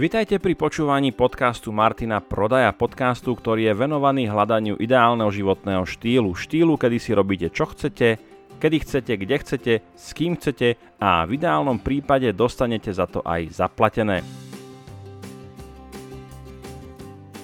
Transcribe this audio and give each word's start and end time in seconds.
Vitajte 0.00 0.40
pri 0.40 0.56
počúvaní 0.56 1.12
podcastu 1.12 1.76
Martina 1.76 2.24
Prodaja, 2.24 2.72
podcastu, 2.72 3.36
ktorý 3.36 3.68
je 3.68 3.74
venovaný 3.76 4.32
hľadaniu 4.32 4.80
ideálneho 4.80 5.28
životného 5.28 5.84
štýlu. 5.84 6.32
Štýlu, 6.32 6.80
kedy 6.80 6.96
si 6.96 7.12
robíte 7.12 7.52
čo 7.52 7.68
chcete, 7.68 8.16
kedy 8.56 8.76
chcete, 8.80 9.12
kde 9.20 9.36
chcete, 9.44 9.72
s 9.92 10.08
kým 10.16 10.40
chcete 10.40 10.80
a 10.96 11.28
v 11.28 11.36
ideálnom 11.36 11.84
prípade 11.84 12.32
dostanete 12.32 12.88
za 12.96 13.04
to 13.04 13.20
aj 13.20 13.52
zaplatené. 13.52 14.24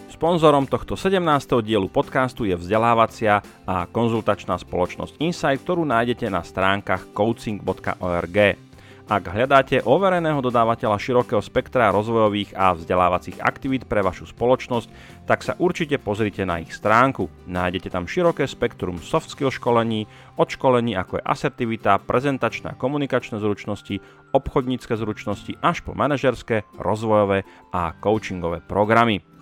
Sponzorom 0.09 0.64
tohto 0.64 0.96
17. 0.96 1.20
dielu 1.61 1.93
podcastu 1.93 2.48
je 2.48 2.57
vzdelávacia 2.57 3.45
a 3.68 3.84
konzultačná 3.84 4.57
spoločnosť 4.57 5.20
Insight, 5.20 5.61
ktorú 5.61 5.84
nájdete 5.84 6.32
na 6.32 6.41
stránkach 6.41 7.12
coaching.org. 7.12 8.66
Ak 9.06 9.30
hľadáte 9.30 9.87
overeného 9.87 10.42
dodávateľa 10.42 10.98
širokého 10.98 11.38
spektra 11.38 11.95
rozvojových 11.95 12.59
a 12.59 12.74
vzdelávacích 12.74 13.38
aktivít 13.38 13.87
pre 13.87 14.02
vašu 14.02 14.27
spoločnosť, 14.27 14.91
tak 15.30 15.46
sa 15.46 15.55
určite 15.62 16.02
pozrite 16.02 16.42
na 16.42 16.59
ich 16.59 16.74
stránku. 16.74 17.30
Nájdete 17.46 17.95
tam 17.95 18.10
široké 18.10 18.51
spektrum 18.51 18.98
soft 18.98 19.30
skill 19.30 19.55
školení, 19.55 20.10
od 20.34 20.51
školení 20.51 20.98
ako 20.98 21.23
je 21.23 21.27
asertivita, 21.27 22.02
prezentačné 22.02 22.74
a 22.74 22.79
komunikačné 22.79 23.38
zručnosti, 23.38 24.02
obchodnícke 24.34 24.98
zručnosti 24.98 25.54
až 25.62 25.87
po 25.87 25.95
manažerské, 25.95 26.66
rozvojové 26.74 27.46
a 27.70 27.95
coachingové 28.02 28.59
programy. 28.59 29.35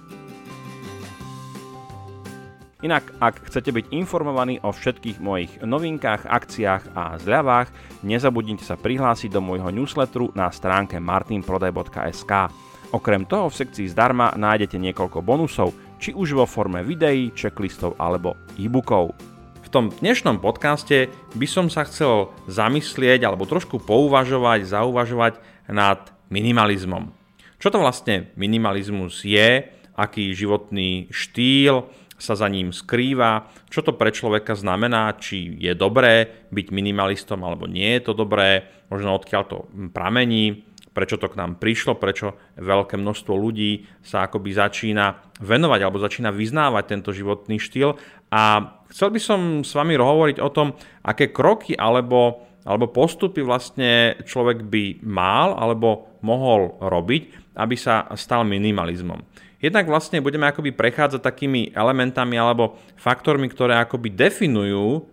Inak, 2.85 3.17
ak 3.17 3.49
chcete 3.49 3.73
byť 3.73 3.97
informovaní 3.97 4.61
o 4.61 4.69
všetkých 4.69 5.17
mojich 5.17 5.57
novinkách, 5.65 6.29
akciách 6.29 6.93
a 6.93 7.17
zľavách, 7.17 7.73
nezabudnite 8.05 8.61
sa 8.61 8.77
prihlásiť 8.77 9.33
do 9.33 9.41
môjho 9.41 9.73
newsletteru 9.73 10.37
na 10.37 10.53
stránke 10.53 11.01
martinprodaj.sk. 11.01 12.53
Okrem 12.93 13.25
toho 13.25 13.49
v 13.49 13.57
sekcii 13.57 13.89
zdarma 13.89 14.37
nájdete 14.37 14.77
niekoľko 14.77 15.25
bonusov, 15.25 15.73
či 15.97 16.13
už 16.13 16.37
vo 16.37 16.45
forme 16.45 16.85
videí, 16.85 17.33
checklistov 17.33 17.97
alebo 17.97 18.37
e-bookov. 18.61 19.17
V 19.65 19.69
tom 19.73 19.89
dnešnom 19.89 20.45
podcaste 20.45 21.09
by 21.41 21.47
som 21.49 21.73
sa 21.73 21.89
chcel 21.89 22.37
zamyslieť 22.53 23.25
alebo 23.25 23.49
trošku 23.49 23.81
pouvažovať, 23.81 24.69
zauvažovať 24.69 25.41
nad 25.73 26.13
minimalizmom. 26.29 27.09
Čo 27.57 27.73
to 27.73 27.81
vlastne 27.81 28.29
minimalizmus 28.37 29.25
je, 29.25 29.73
aký 29.97 30.35
životný 30.35 31.09
štýl, 31.09 31.89
sa 32.25 32.35
za 32.41 32.49
ním 32.49 32.73
skrýva, 32.73 33.53
čo 33.69 33.85
to 33.85 33.93
pre 33.93 34.09
človeka 34.09 34.57
znamená, 34.57 35.13
či 35.21 35.61
je 35.61 35.77
dobré 35.77 36.49
byť 36.49 36.67
minimalistom 36.73 37.45
alebo 37.45 37.69
nie 37.69 38.01
je 38.01 38.09
to 38.09 38.13
dobré, 38.17 38.65
možno 38.89 39.13
odkiaľ 39.13 39.43
to 39.45 39.59
pramení, 39.93 40.65
prečo 40.95 41.19
to 41.19 41.27
k 41.27 41.37
nám 41.37 41.59
prišlo, 41.59 41.99
prečo 41.99 42.39
veľké 42.57 42.95
množstvo 42.97 43.35
ľudí 43.35 43.85
sa 44.01 44.25
akoby 44.25 44.55
začína 44.55 45.35
venovať 45.43 45.81
alebo 45.83 45.99
začína 45.99 46.31
vyznávať 46.31 46.85
tento 46.87 47.11
životný 47.11 47.59
štýl. 47.59 47.99
A 48.31 48.73
chcel 48.95 49.11
by 49.11 49.21
som 49.21 49.41
s 49.67 49.75
vami 49.75 49.99
hovoriť 49.99 50.39
o 50.39 50.49
tom, 50.55 50.79
aké 51.03 51.35
kroky 51.35 51.75
alebo, 51.75 52.47
alebo 52.63 52.95
postupy 52.95 53.43
vlastne 53.43 54.23
človek 54.23 54.63
by 54.71 55.03
mal 55.03 55.59
alebo 55.59 56.15
mohol 56.23 56.79
robiť, 56.79 57.44
aby 57.55 57.79
sa 57.79 58.11
stal 58.19 58.43
minimalizmom. 58.47 59.23
Jednak 59.65 59.89
vlastne 59.89 60.21
budeme 60.21 60.45
akoby 60.45 60.77
prechádzať 60.77 61.25
takými 61.25 61.73
elementami 61.73 62.37
alebo 62.37 62.77
faktormi, 63.01 63.49
ktoré 63.49 63.81
akoby 63.81 64.13
definujú 64.13 65.09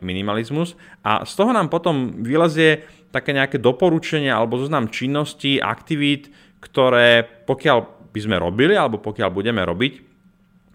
minimalizmus 0.00 0.72
a 1.04 1.28
z 1.28 1.32
toho 1.36 1.52
nám 1.52 1.68
potom 1.68 2.24
vylezie 2.24 2.80
také 3.12 3.36
nejaké 3.36 3.60
doporučenia 3.60 4.40
alebo 4.40 4.56
zoznam 4.56 4.88
činností, 4.88 5.60
aktivít, 5.60 6.32
ktoré 6.64 7.28
pokiaľ 7.44 7.78
by 8.08 8.20
sme 8.24 8.40
robili 8.40 8.72
alebo 8.72 8.96
pokiaľ 8.96 9.28
budeme 9.28 9.60
robiť, 9.60 9.92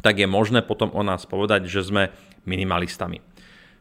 tak 0.05 0.21
je 0.21 0.29
možné 0.29 0.61
potom 0.61 0.93
o 0.93 1.01
nás 1.01 1.25
povedať, 1.25 1.65
že 1.65 1.81
sme 1.81 2.13
minimalistami. 2.45 3.25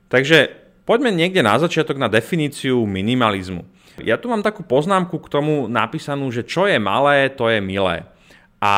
Takže 0.09 0.57
poďme 0.89 1.13
niekde 1.13 1.45
na 1.45 1.61
začiatok 1.61 2.01
na 2.01 2.09
definíciu 2.09 2.81
minimalizmu. 2.89 3.69
Ja 4.03 4.19
tu 4.19 4.27
mám 4.27 4.43
takú 4.43 4.67
poznámku 4.67 5.23
k 5.23 5.31
tomu 5.31 5.71
napísanú, 5.71 6.27
že 6.35 6.43
čo 6.43 6.67
je 6.67 6.83
malé, 6.83 7.31
to 7.31 7.47
je 7.47 7.63
milé. 7.63 8.03
A 8.59 8.73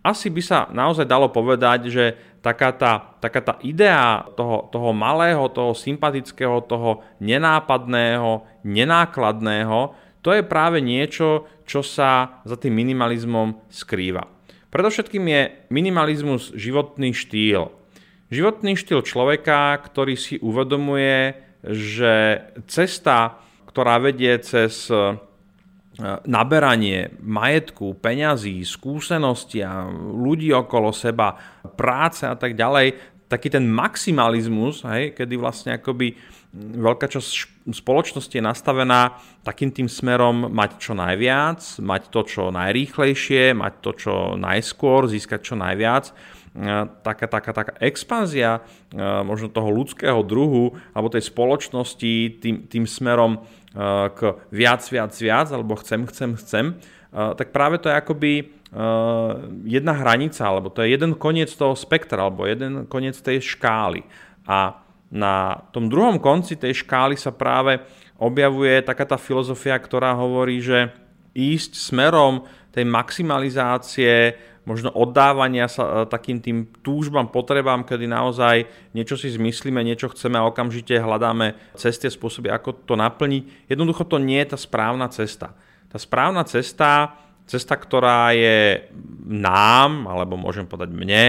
asi 0.00 0.32
by 0.32 0.42
sa 0.44 0.58
naozaj 0.72 1.04
dalo 1.04 1.28
povedať, 1.28 1.92
že 1.92 2.04
taká 2.44 2.76
tá, 2.76 3.16
taká 3.24 3.40
tá 3.40 3.54
idea 3.64 4.24
toho, 4.36 4.68
toho 4.68 4.92
malého, 4.92 5.48
toho 5.48 5.72
sympatického, 5.72 6.60
toho 6.64 7.00
nenápadného, 7.20 8.44
nenákladného, 8.64 9.96
to 10.24 10.32
je 10.32 10.40
práve 10.44 10.80
niečo, 10.80 11.44
čo 11.68 11.84
sa 11.84 12.40
za 12.48 12.56
tým 12.56 12.72
minimalizmom 12.76 13.60
skrýva. 13.68 14.28
Predovšetkým 14.72 15.24
je 15.24 15.42
minimalizmus 15.68 16.52
životný 16.56 17.12
štýl. 17.12 17.68
Životný 18.32 18.76
štýl 18.76 19.04
človeka, 19.04 19.76
ktorý 19.84 20.16
si 20.16 20.40
uvedomuje, 20.40 21.36
že 21.64 22.44
cesta, 22.68 23.43
ktorá 23.74 23.98
vedie 23.98 24.38
cez 24.38 24.86
naberanie 26.26 27.10
majetku, 27.22 27.98
peňazí, 27.98 28.62
skúsenosti 28.62 29.62
a 29.62 29.86
ľudí 29.90 30.50
okolo 30.54 30.90
seba, 30.90 31.38
práce 31.74 32.26
a 32.26 32.34
tak 32.38 32.54
ďalej, 32.54 32.98
taký 33.30 33.50
ten 33.50 33.66
maximalizmus, 33.66 34.86
hej, 34.86 35.14
kedy 35.14 35.34
vlastne 35.38 35.74
akoby 35.78 36.14
veľká 36.54 37.10
časť 37.10 37.30
spoločnosti 37.74 38.30
je 38.30 38.42
nastavená 38.42 39.18
takým 39.42 39.74
tým 39.74 39.90
smerom 39.90 40.54
mať 40.54 40.70
čo 40.78 40.92
najviac, 40.94 41.58
mať 41.82 42.02
to 42.14 42.20
čo 42.22 42.42
najrýchlejšie, 42.54 43.58
mať 43.58 43.74
to 43.82 43.90
čo 43.98 44.14
najskôr, 44.38 45.10
získať 45.10 45.40
čo 45.42 45.54
najviac. 45.58 46.14
Taká, 47.02 47.26
taká, 47.26 47.50
taká 47.50 47.74
expanzia 47.82 48.62
možno 49.26 49.50
toho 49.50 49.74
ľudského 49.74 50.22
druhu 50.22 50.78
alebo 50.94 51.10
tej 51.10 51.26
spoločnosti 51.26 52.38
tým, 52.38 52.70
tým 52.70 52.86
smerom 52.86 53.42
k 54.14 54.20
viac, 54.54 54.82
viac, 54.86 55.12
viac, 55.18 55.48
alebo 55.50 55.74
chcem, 55.82 56.06
chcem, 56.06 56.30
chcem, 56.38 56.66
tak 57.10 57.50
práve 57.50 57.82
to 57.82 57.90
je 57.90 57.98
akoby 57.98 58.32
jedna 59.66 59.94
hranica, 59.98 60.46
alebo 60.46 60.70
to 60.70 60.82
je 60.82 60.94
jeden 60.94 61.18
koniec 61.18 61.50
toho 61.50 61.74
spektra, 61.74 62.26
alebo 62.26 62.46
jeden 62.46 62.86
koniec 62.86 63.18
tej 63.18 63.42
škály. 63.42 64.06
A 64.46 64.78
na 65.14 65.62
tom 65.70 65.86
druhom 65.86 66.18
konci 66.18 66.58
tej 66.58 66.86
škály 66.86 67.14
sa 67.18 67.30
práve 67.30 67.82
objavuje 68.18 68.82
taká 68.82 69.06
tá 69.06 69.18
filozofia, 69.18 69.78
ktorá 69.78 70.14
hovorí, 70.14 70.62
že 70.62 70.90
ísť 71.34 71.78
smerom 71.78 72.46
tej 72.70 72.86
maximalizácie 72.86 74.38
možno 74.64 74.92
oddávania 74.92 75.68
sa 75.68 75.84
e, 75.84 75.90
takým 76.08 76.40
tým 76.40 76.68
túžbám, 76.80 77.28
potrebám, 77.28 77.84
kedy 77.84 78.08
naozaj 78.08 78.68
niečo 78.96 79.16
si 79.16 79.32
zmyslíme, 79.32 79.80
niečo 79.84 80.12
chceme 80.12 80.40
a 80.40 80.48
okamžite 80.48 80.96
hľadáme 80.96 81.56
cesty 81.76 82.08
a 82.08 82.12
spôsoby, 82.12 82.48
ako 82.48 82.84
to 82.84 82.96
naplniť. 82.96 83.68
Jednoducho 83.68 84.08
to 84.08 84.16
nie 84.20 84.40
je 84.40 84.56
tá 84.56 84.58
správna 84.58 85.08
cesta. 85.12 85.52
Tá 85.88 85.96
správna 86.00 86.42
cesta, 86.48 87.16
cesta, 87.44 87.76
ktorá 87.76 88.32
je 88.32 88.88
nám, 89.28 90.08
alebo 90.08 90.40
môžem 90.40 90.64
povedať 90.64 90.90
mne, 90.96 91.24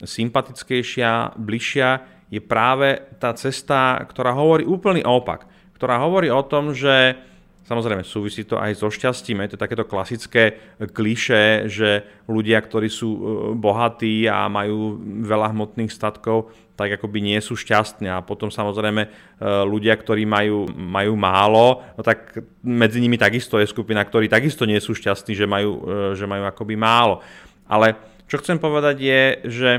sympatickejšia, 0.00 1.36
bližšia, 1.36 1.88
je 2.30 2.40
práve 2.40 3.02
tá 3.18 3.34
cesta, 3.34 4.00
ktorá 4.06 4.32
hovorí 4.32 4.64
úplný 4.64 5.02
opak. 5.04 5.50
Ktorá 5.74 5.98
hovorí 6.00 6.30
o 6.30 6.40
tom, 6.46 6.72
že 6.72 7.18
Samozrejme, 7.60 8.02
súvisí 8.02 8.42
to 8.42 8.58
aj 8.58 8.82
so 8.82 8.90
šťastím. 8.90 9.46
Je 9.46 9.54
to 9.54 9.62
takéto 9.62 9.86
klasické 9.86 10.58
kliše, 10.90 11.70
že 11.70 12.02
ľudia, 12.26 12.58
ktorí 12.58 12.90
sú 12.90 13.10
e, 13.14 13.20
bohatí 13.54 14.26
a 14.26 14.50
majú 14.50 14.98
veľa 15.22 15.54
hmotných 15.54 15.92
statkov, 15.92 16.50
tak 16.74 16.98
akoby 16.98 17.22
nie 17.22 17.38
sú 17.38 17.54
šťastní. 17.54 18.10
A 18.10 18.26
potom 18.26 18.50
samozrejme 18.50 19.02
e, 19.06 19.08
ľudia, 19.70 19.94
ktorí 19.94 20.26
majú, 20.26 20.66
majú 20.74 21.14
málo, 21.14 21.86
no 21.94 22.02
tak 22.02 22.42
medzi 22.66 22.98
nimi 22.98 23.14
takisto 23.14 23.54
je 23.62 23.70
skupina, 23.70 24.02
ktorí 24.02 24.26
takisto 24.26 24.66
nie 24.66 24.82
sú 24.82 24.90
šťastní, 24.96 25.38
že 25.38 25.46
majú, 25.46 25.70
e, 25.86 26.18
že 26.18 26.26
majú 26.26 26.50
akoby 26.50 26.74
málo. 26.74 27.22
Ale 27.70 27.94
čo 28.26 28.42
chcem 28.42 28.58
povedať 28.58 28.96
je, 28.98 29.22
že 29.46 29.70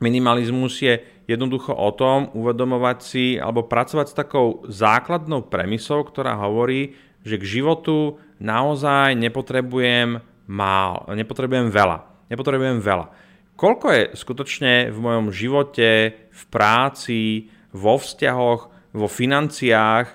minimalizmus 0.00 0.80
je 0.80 0.96
jednoducho 1.32 1.72
o 1.72 1.90
tom 1.96 2.28
uvedomovať 2.36 2.98
si 3.00 3.26
alebo 3.40 3.64
pracovať 3.64 4.06
s 4.12 4.18
takou 4.18 4.62
základnou 4.68 5.48
premisou, 5.48 6.04
ktorá 6.04 6.36
hovorí, 6.36 6.94
že 7.22 7.38
k 7.38 7.60
životu 7.60 8.18
naozaj 8.42 9.14
nepotrebujem 9.16 10.20
mál, 10.50 11.06
nepotrebujem 11.10 11.70
veľa. 11.70 12.28
Nepotrebujem 12.28 12.80
veľa. 12.80 13.06
Koľko 13.56 13.86
je 13.92 14.02
skutočne 14.16 14.72
v 14.90 14.98
mojom 14.98 15.28
živote, 15.30 15.90
v 16.32 16.42
práci, 16.48 17.52
vo 17.70 18.00
vzťahoch, 18.00 18.92
vo 18.96 19.06
financiách, 19.08 20.06
e, 20.08 20.14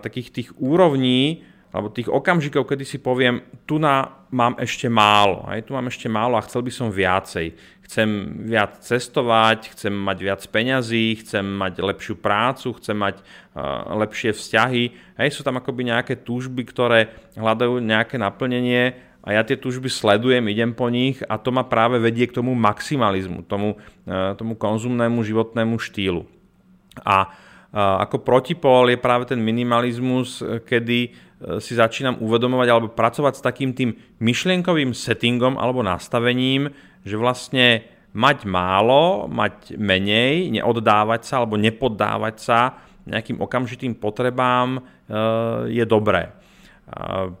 takých 0.00 0.28
tých 0.30 0.48
úrovní, 0.56 1.42
alebo 1.70 1.90
tých 1.90 2.10
okamžikov, 2.10 2.66
kedy 2.66 2.84
si 2.86 2.98
poviem, 2.98 3.42
tu 3.66 3.78
na 3.78 4.19
mám 4.30 4.54
ešte 4.62 4.86
málo, 4.86 5.42
aj 5.50 5.66
tu 5.66 5.74
mám 5.74 5.86
ešte 5.90 6.06
málo 6.06 6.38
a 6.38 6.46
chcel 6.46 6.62
by 6.62 6.72
som 6.72 6.88
viacej 6.88 7.54
chcem 7.90 8.46
viac 8.46 8.78
cestovať, 8.86 9.74
chcem 9.74 9.90
mať 9.90 10.18
viac 10.22 10.42
peňazí, 10.46 11.26
chcem 11.26 11.42
mať 11.42 11.82
lepšiu 11.82 12.22
prácu, 12.22 12.70
chcem 12.78 12.94
mať 12.94 13.18
uh, 13.18 13.98
lepšie 13.98 14.30
vzťahy. 14.30 14.94
Hej, 15.18 15.34
sú 15.34 15.42
tam 15.42 15.58
akoby 15.58 15.90
nejaké 15.90 16.22
túžby, 16.22 16.62
ktoré 16.70 17.10
hľadajú 17.34 17.82
nejaké 17.82 18.14
naplnenie 18.14 18.94
a 19.26 19.34
ja 19.34 19.42
tie 19.42 19.58
túžby 19.58 19.90
sledujem, 19.90 20.46
idem 20.46 20.70
po 20.70 20.86
nich 20.86 21.18
a 21.26 21.34
to 21.34 21.50
ma 21.50 21.66
práve 21.66 21.98
vedie 21.98 22.30
k 22.30 22.38
tomu 22.38 22.54
maximalizmu, 22.54 23.42
tomu, 23.44 23.74
e, 24.06 24.38
tomu 24.38 24.54
konzumnému 24.54 25.20
životnému 25.26 25.76
štýlu. 25.76 26.24
A 27.04 27.28
ako 27.70 28.26
protipol 28.26 28.90
je 28.90 28.98
práve 28.98 29.30
ten 29.30 29.38
minimalizmus, 29.38 30.42
kedy 30.66 31.14
si 31.40 31.72
začínam 31.72 32.20
uvedomovať 32.20 32.68
alebo 32.68 32.88
pracovať 32.92 33.40
s 33.40 33.44
takým 33.44 33.72
tým 33.72 33.96
myšlienkovým 34.20 34.92
settingom 34.92 35.56
alebo 35.56 35.80
nastavením, 35.80 36.68
že 37.00 37.16
vlastne 37.16 37.88
mať 38.12 38.44
málo, 38.44 39.24
mať 39.30 39.78
menej, 39.80 40.52
neoddávať 40.52 41.20
sa 41.24 41.34
alebo 41.40 41.56
nepoddávať 41.56 42.36
sa 42.36 42.60
nejakým 43.08 43.40
okamžitým 43.40 43.96
potrebám 43.96 44.78
e, 44.78 44.80
je 45.72 45.84
dobré. 45.88 46.30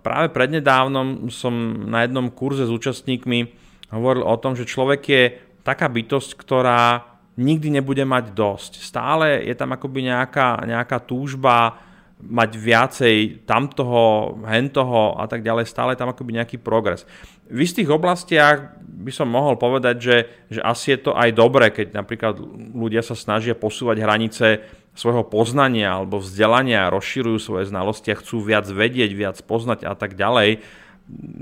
Práve 0.06 0.30
prednedávnom 0.30 1.26
som 1.26 1.50
na 1.90 2.06
jednom 2.06 2.30
kurze 2.30 2.62
s 2.62 2.70
účastníkmi 2.70 3.50
hovoril 3.90 4.22
o 4.22 4.38
tom, 4.38 4.54
že 4.54 4.62
človek 4.62 5.02
je 5.02 5.22
taká 5.66 5.90
bytosť, 5.90 6.38
ktorá 6.38 7.02
nikdy 7.34 7.82
nebude 7.82 8.06
mať 8.06 8.30
dosť. 8.30 8.78
Stále 8.78 9.42
je 9.42 9.54
tam 9.58 9.74
akoby 9.74 10.06
nejaká, 10.06 10.62
nejaká 10.70 11.02
túžba 11.02 11.82
mať 12.20 12.50
viacej 12.56 13.16
tamtoho, 13.48 14.36
hentoho 14.44 15.16
a 15.16 15.24
tak 15.24 15.40
ďalej, 15.40 15.64
stále 15.64 15.96
tam 15.96 16.12
akoby 16.12 16.36
nejaký 16.36 16.56
progres. 16.60 17.08
V 17.48 17.64
istých 17.64 17.90
oblastiach 17.90 18.76
by 18.80 19.10
som 19.10 19.32
mohol 19.32 19.56
povedať, 19.56 19.96
že, 19.98 20.16
že 20.52 20.60
asi 20.60 20.94
je 20.94 21.10
to 21.10 21.12
aj 21.16 21.32
dobré, 21.32 21.72
keď 21.72 21.96
napríklad 21.96 22.38
ľudia 22.76 23.00
sa 23.00 23.16
snažia 23.16 23.56
posúvať 23.56 24.04
hranice 24.04 24.46
svojho 24.92 25.24
poznania 25.26 25.96
alebo 25.96 26.20
vzdelania, 26.20 26.92
rozširujú 26.92 27.38
svoje 27.40 27.64
znalosti 27.72 28.12
a 28.12 28.20
chcú 28.20 28.44
viac 28.44 28.68
vedieť, 28.68 29.10
viac 29.16 29.36
poznať 29.42 29.88
a 29.88 29.96
tak 29.96 30.14
ďalej. 30.14 30.60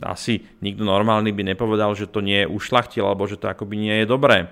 Asi 0.00 0.46
nikto 0.64 0.86
normálny 0.86 1.34
by 1.34 1.52
nepovedal, 1.52 1.92
že 1.92 2.08
to 2.08 2.24
nie 2.24 2.46
je 2.46 2.50
ušlachtil 2.50 3.04
alebo 3.04 3.28
že 3.28 3.36
to 3.36 3.50
akoby 3.50 3.76
nie 3.76 3.96
je 4.00 4.06
dobré. 4.08 4.48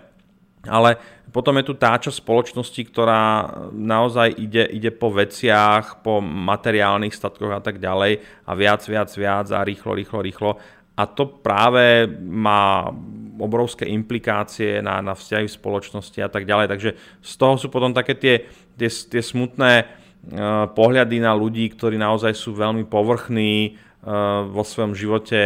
Ale 0.67 0.99
potom 1.37 1.61
je 1.61 1.69
tu 1.69 1.77
tá 1.77 2.01
časť 2.01 2.25
spoločnosti, 2.25 2.81
ktorá 2.89 3.45
naozaj 3.77 4.41
ide, 4.41 4.65
ide 4.73 4.89
po 4.89 5.13
veciach, 5.13 6.01
po 6.01 6.25
materiálnych 6.25 7.13
statkoch 7.13 7.53
a 7.53 7.61
tak 7.61 7.77
ďalej 7.77 8.25
a 8.49 8.57
viac, 8.57 8.81
viac, 8.89 9.13
viac 9.13 9.53
a 9.53 9.61
rýchlo, 9.61 9.93
rýchlo, 9.93 10.25
rýchlo. 10.25 10.51
A 10.97 11.05
to 11.05 11.29
práve 11.29 12.09
má 12.25 12.89
obrovské 13.37 13.85
implikácie 13.85 14.81
na, 14.81 15.05
na 15.05 15.13
vzťahy 15.13 15.45
v 15.45 15.57
spoločnosti 15.61 16.25
a 16.25 16.33
tak 16.33 16.49
ďalej. 16.49 16.73
Takže 16.73 16.91
z 17.21 17.33
toho 17.37 17.61
sú 17.61 17.69
potom 17.69 17.93
také 17.93 18.17
tie, 18.17 18.49
tie, 18.81 18.89
tie 18.89 19.21
smutné 19.21 19.85
uh, 19.85 20.73
pohľady 20.73 21.21
na 21.21 21.37
ľudí, 21.37 21.69
ktorí 21.69 22.01
naozaj 22.01 22.33
sú 22.33 22.57
veľmi 22.57 22.89
povrchní 22.89 23.77
uh, 23.77 24.49
vo 24.49 24.65
svojom 24.65 24.97
živote, 24.97 25.37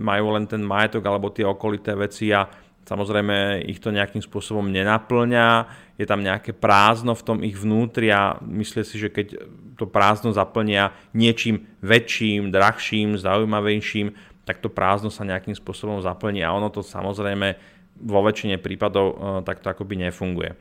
majú 0.00 0.32
len 0.32 0.48
ten 0.48 0.64
majetok 0.64 1.04
alebo 1.04 1.28
tie 1.28 1.44
okolité 1.44 1.92
veci 1.92 2.32
a 2.32 2.48
Samozrejme 2.86 3.66
ich 3.66 3.82
to 3.82 3.90
nejakým 3.90 4.22
spôsobom 4.22 4.70
nenaplňa, 4.70 5.66
je 5.98 6.06
tam 6.06 6.22
nejaké 6.22 6.54
prázdno 6.54 7.18
v 7.18 7.26
tom 7.26 7.38
ich 7.42 7.58
vnútri 7.58 8.14
a 8.14 8.38
myslím 8.46 8.84
si, 8.86 9.02
že 9.02 9.10
keď 9.10 9.42
to 9.74 9.90
prázdno 9.90 10.30
zaplnia 10.30 10.94
niečím 11.10 11.66
väčším, 11.82 12.54
drahším, 12.54 13.18
zaujímavejším, 13.18 14.14
tak 14.46 14.62
to 14.62 14.70
prázdno 14.70 15.10
sa 15.10 15.26
nejakým 15.26 15.58
spôsobom 15.58 15.98
zaplní 15.98 16.46
a 16.46 16.54
ono 16.54 16.70
to 16.70 16.86
samozrejme 16.86 17.58
vo 18.06 18.22
väčšine 18.22 18.62
prípadov 18.62 19.06
e, 19.10 19.14
takto 19.42 19.66
akoby 19.66 20.06
nefunguje. 20.06 20.54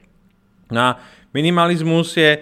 No 0.74 0.80
a 0.82 0.90
minimalizmus 1.30 2.18
je, 2.18 2.42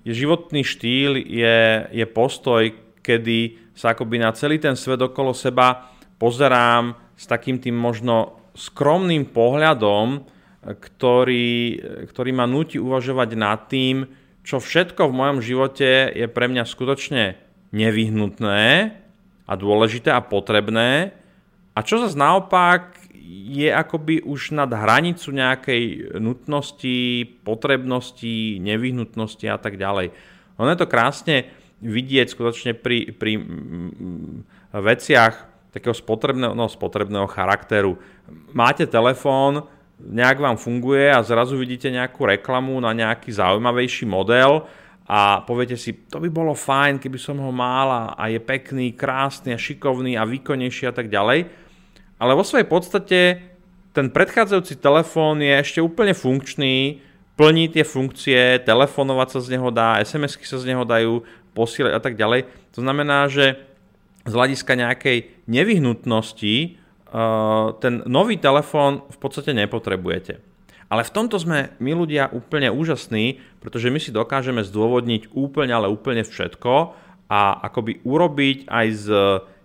je 0.00 0.12
životný 0.16 0.64
štýl, 0.64 1.20
je, 1.20 1.58
je 1.92 2.06
postoj, 2.08 2.72
kedy 3.04 3.68
sa 3.76 3.92
akoby 3.92 4.16
na 4.16 4.32
celý 4.32 4.56
ten 4.56 4.72
svet 4.80 5.04
okolo 5.04 5.36
seba 5.36 5.92
pozerám 6.16 6.96
s 7.12 7.28
takým 7.28 7.60
tým 7.60 7.76
možno 7.76 8.39
skromným 8.60 9.32
pohľadom, 9.32 10.28
ktorý, 10.60 11.80
ktorý 12.12 12.30
ma 12.36 12.44
nutí 12.44 12.76
uvažovať 12.76 13.30
nad 13.32 13.64
tým, 13.72 14.04
čo 14.44 14.60
všetko 14.60 15.08
v 15.08 15.16
mojom 15.16 15.38
živote 15.40 16.12
je 16.12 16.28
pre 16.28 16.52
mňa 16.52 16.68
skutočne 16.68 17.40
nevyhnutné 17.72 18.92
a 19.48 19.52
dôležité 19.56 20.12
a 20.12 20.20
potrebné 20.20 21.16
a 21.72 21.78
čo 21.80 22.02
zase 22.02 22.18
naopak 22.18 23.00
je 23.30 23.70
akoby 23.70 24.26
už 24.26 24.52
nad 24.52 24.68
hranicu 24.68 25.30
nejakej 25.32 26.16
nutnosti, 26.18 27.24
potrebnosti, 27.46 28.58
nevyhnutnosti 28.58 29.46
a 29.46 29.56
tak 29.56 29.78
ďalej. 29.78 30.12
Ono 30.58 30.68
je 30.68 30.78
to 30.78 30.90
krásne 30.90 31.48
vidieť 31.80 32.26
skutočne 32.28 32.76
pri, 32.76 33.14
pri 33.16 33.40
veciach, 34.76 35.34
takého 35.70 35.94
spotrebného, 35.94 36.54
no, 36.54 36.66
spotrebného 36.66 37.26
charakteru. 37.30 37.98
Máte 38.54 38.86
telefón, 38.86 39.66
nejak 40.00 40.38
vám 40.40 40.56
funguje 40.56 41.12
a 41.12 41.22
zrazu 41.22 41.54
vidíte 41.58 41.92
nejakú 41.92 42.26
reklamu 42.26 42.78
na 42.80 42.90
nejaký 42.90 43.30
zaujímavejší 43.30 44.08
model 44.08 44.64
a 45.10 45.42
poviete 45.42 45.74
si, 45.74 46.06
to 46.06 46.22
by 46.22 46.30
bolo 46.30 46.54
fajn, 46.54 47.02
keby 47.02 47.18
som 47.18 47.36
ho 47.42 47.50
mal 47.50 48.14
a 48.14 48.22
je 48.30 48.38
pekný, 48.38 48.94
krásny 48.94 49.50
a 49.50 49.58
šikovný 49.58 50.14
a 50.14 50.22
výkonnejší 50.22 50.86
a 50.86 50.94
tak 50.94 51.10
ďalej. 51.10 51.50
Ale 52.20 52.32
vo 52.36 52.46
svojej 52.46 52.68
podstate 52.68 53.18
ten 53.90 54.06
predchádzajúci 54.06 54.78
telefón 54.78 55.42
je 55.42 55.50
ešte 55.50 55.80
úplne 55.82 56.14
funkčný, 56.14 57.02
plní 57.34 57.72
tie 57.72 57.82
funkcie, 57.82 58.60
telefonovať 58.62 59.28
sa 59.34 59.40
z 59.40 59.48
neho 59.56 59.68
dá, 59.72 59.98
SMS-ky 59.98 60.44
sa 60.44 60.60
z 60.60 60.68
neho 60.70 60.84
dajú 60.84 61.24
posielať 61.56 61.92
a 61.96 62.00
tak 62.00 62.14
ďalej. 62.14 62.46
To 62.76 62.84
znamená, 62.84 63.26
že 63.26 63.69
z 64.26 64.32
hľadiska 64.32 64.72
nejakej 64.76 65.48
nevyhnutnosti 65.48 66.54
eh, 66.60 67.66
ten 67.80 67.94
nový 68.04 68.36
telefón 68.36 69.04
v 69.08 69.18
podstate 69.18 69.56
nepotrebujete. 69.56 70.40
Ale 70.90 71.06
v 71.06 71.14
tomto 71.14 71.38
sme 71.38 71.70
my 71.78 71.92
ľudia 71.94 72.34
úplne 72.34 72.66
úžasní, 72.74 73.38
pretože 73.62 73.94
my 73.94 74.02
si 74.02 74.10
dokážeme 74.10 74.66
zdôvodniť 74.66 75.30
úplne, 75.38 75.70
ale 75.70 75.86
úplne 75.86 76.26
všetko 76.26 76.72
a 77.30 77.62
akoby 77.62 78.02
urobiť 78.02 78.66
aj 78.66 78.86
z 78.98 79.06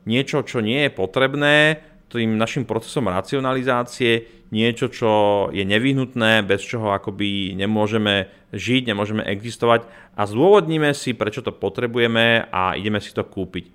niečo, 0.05 0.45
čo 0.45 0.61
nie 0.61 0.85
je 0.85 0.91
potrebné, 0.93 1.81
tým 2.13 2.37
našim 2.37 2.63
procesom 2.63 3.09
racionalizácie, 3.11 4.45
niečo, 4.53 4.87
čo 4.87 5.11
je 5.51 5.65
nevyhnutné, 5.65 6.45
bez 6.47 6.63
čoho 6.63 6.93
akoby 6.95 7.57
nemôžeme 7.57 8.29
žiť, 8.53 8.93
nemôžeme 8.93 9.25
existovať 9.25 9.89
a 10.15 10.23
zdôvodníme 10.23 10.95
si, 10.95 11.11
prečo 11.17 11.43
to 11.43 11.51
potrebujeme 11.51 12.47
a 12.47 12.77
ideme 12.77 13.03
si 13.03 13.11
to 13.11 13.25
kúpiť. 13.25 13.67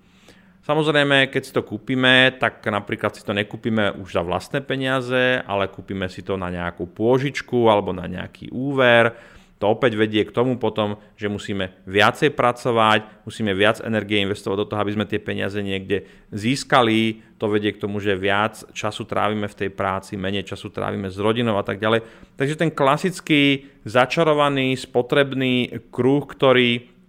Samozrejme, 0.71 1.35
keď 1.35 1.43
si 1.43 1.51
to 1.51 1.67
kúpime, 1.67 2.31
tak 2.39 2.63
napríklad 2.63 3.11
si 3.19 3.27
to 3.27 3.35
nekúpime 3.35 3.91
už 3.99 4.15
za 4.15 4.23
vlastné 4.23 4.63
peniaze, 4.63 5.43
ale 5.43 5.67
kúpime 5.67 6.07
si 6.07 6.23
to 6.23 6.39
na 6.39 6.47
nejakú 6.47 6.87
pôžičku 6.87 7.67
alebo 7.67 7.91
na 7.91 8.07
nejaký 8.07 8.55
úver. 8.55 9.19
To 9.59 9.75
opäť 9.75 9.99
vedie 9.99 10.23
k 10.23 10.31
tomu 10.31 10.63
potom, 10.63 10.95
že 11.19 11.27
musíme 11.27 11.75
viacej 11.91 12.39
pracovať, 12.39 13.27
musíme 13.27 13.51
viac 13.51 13.83
energie 13.83 14.23
investovať 14.23 14.57
do 14.63 14.69
toho, 14.71 14.79
aby 14.79 14.95
sme 14.95 15.11
tie 15.11 15.19
peniaze 15.19 15.59
niekde 15.59 16.07
získali. 16.31 17.19
To 17.43 17.51
vedie 17.51 17.75
k 17.75 17.83
tomu, 17.83 17.99
že 17.99 18.15
viac 18.15 18.63
času 18.71 19.11
trávime 19.11 19.51
v 19.51 19.59
tej 19.67 19.75
práci, 19.75 20.15
menej 20.15 20.55
času 20.55 20.71
trávime 20.71 21.11
s 21.11 21.19
rodinou 21.19 21.59
a 21.59 21.67
tak 21.67 21.83
ďalej. 21.83 22.07
Takže 22.39 22.55
ten 22.55 22.71
klasický 22.71 23.67
začarovaný 23.83 24.79
spotrebný 24.79 25.83
kruh, 25.91 26.23
ktorý 26.31 27.00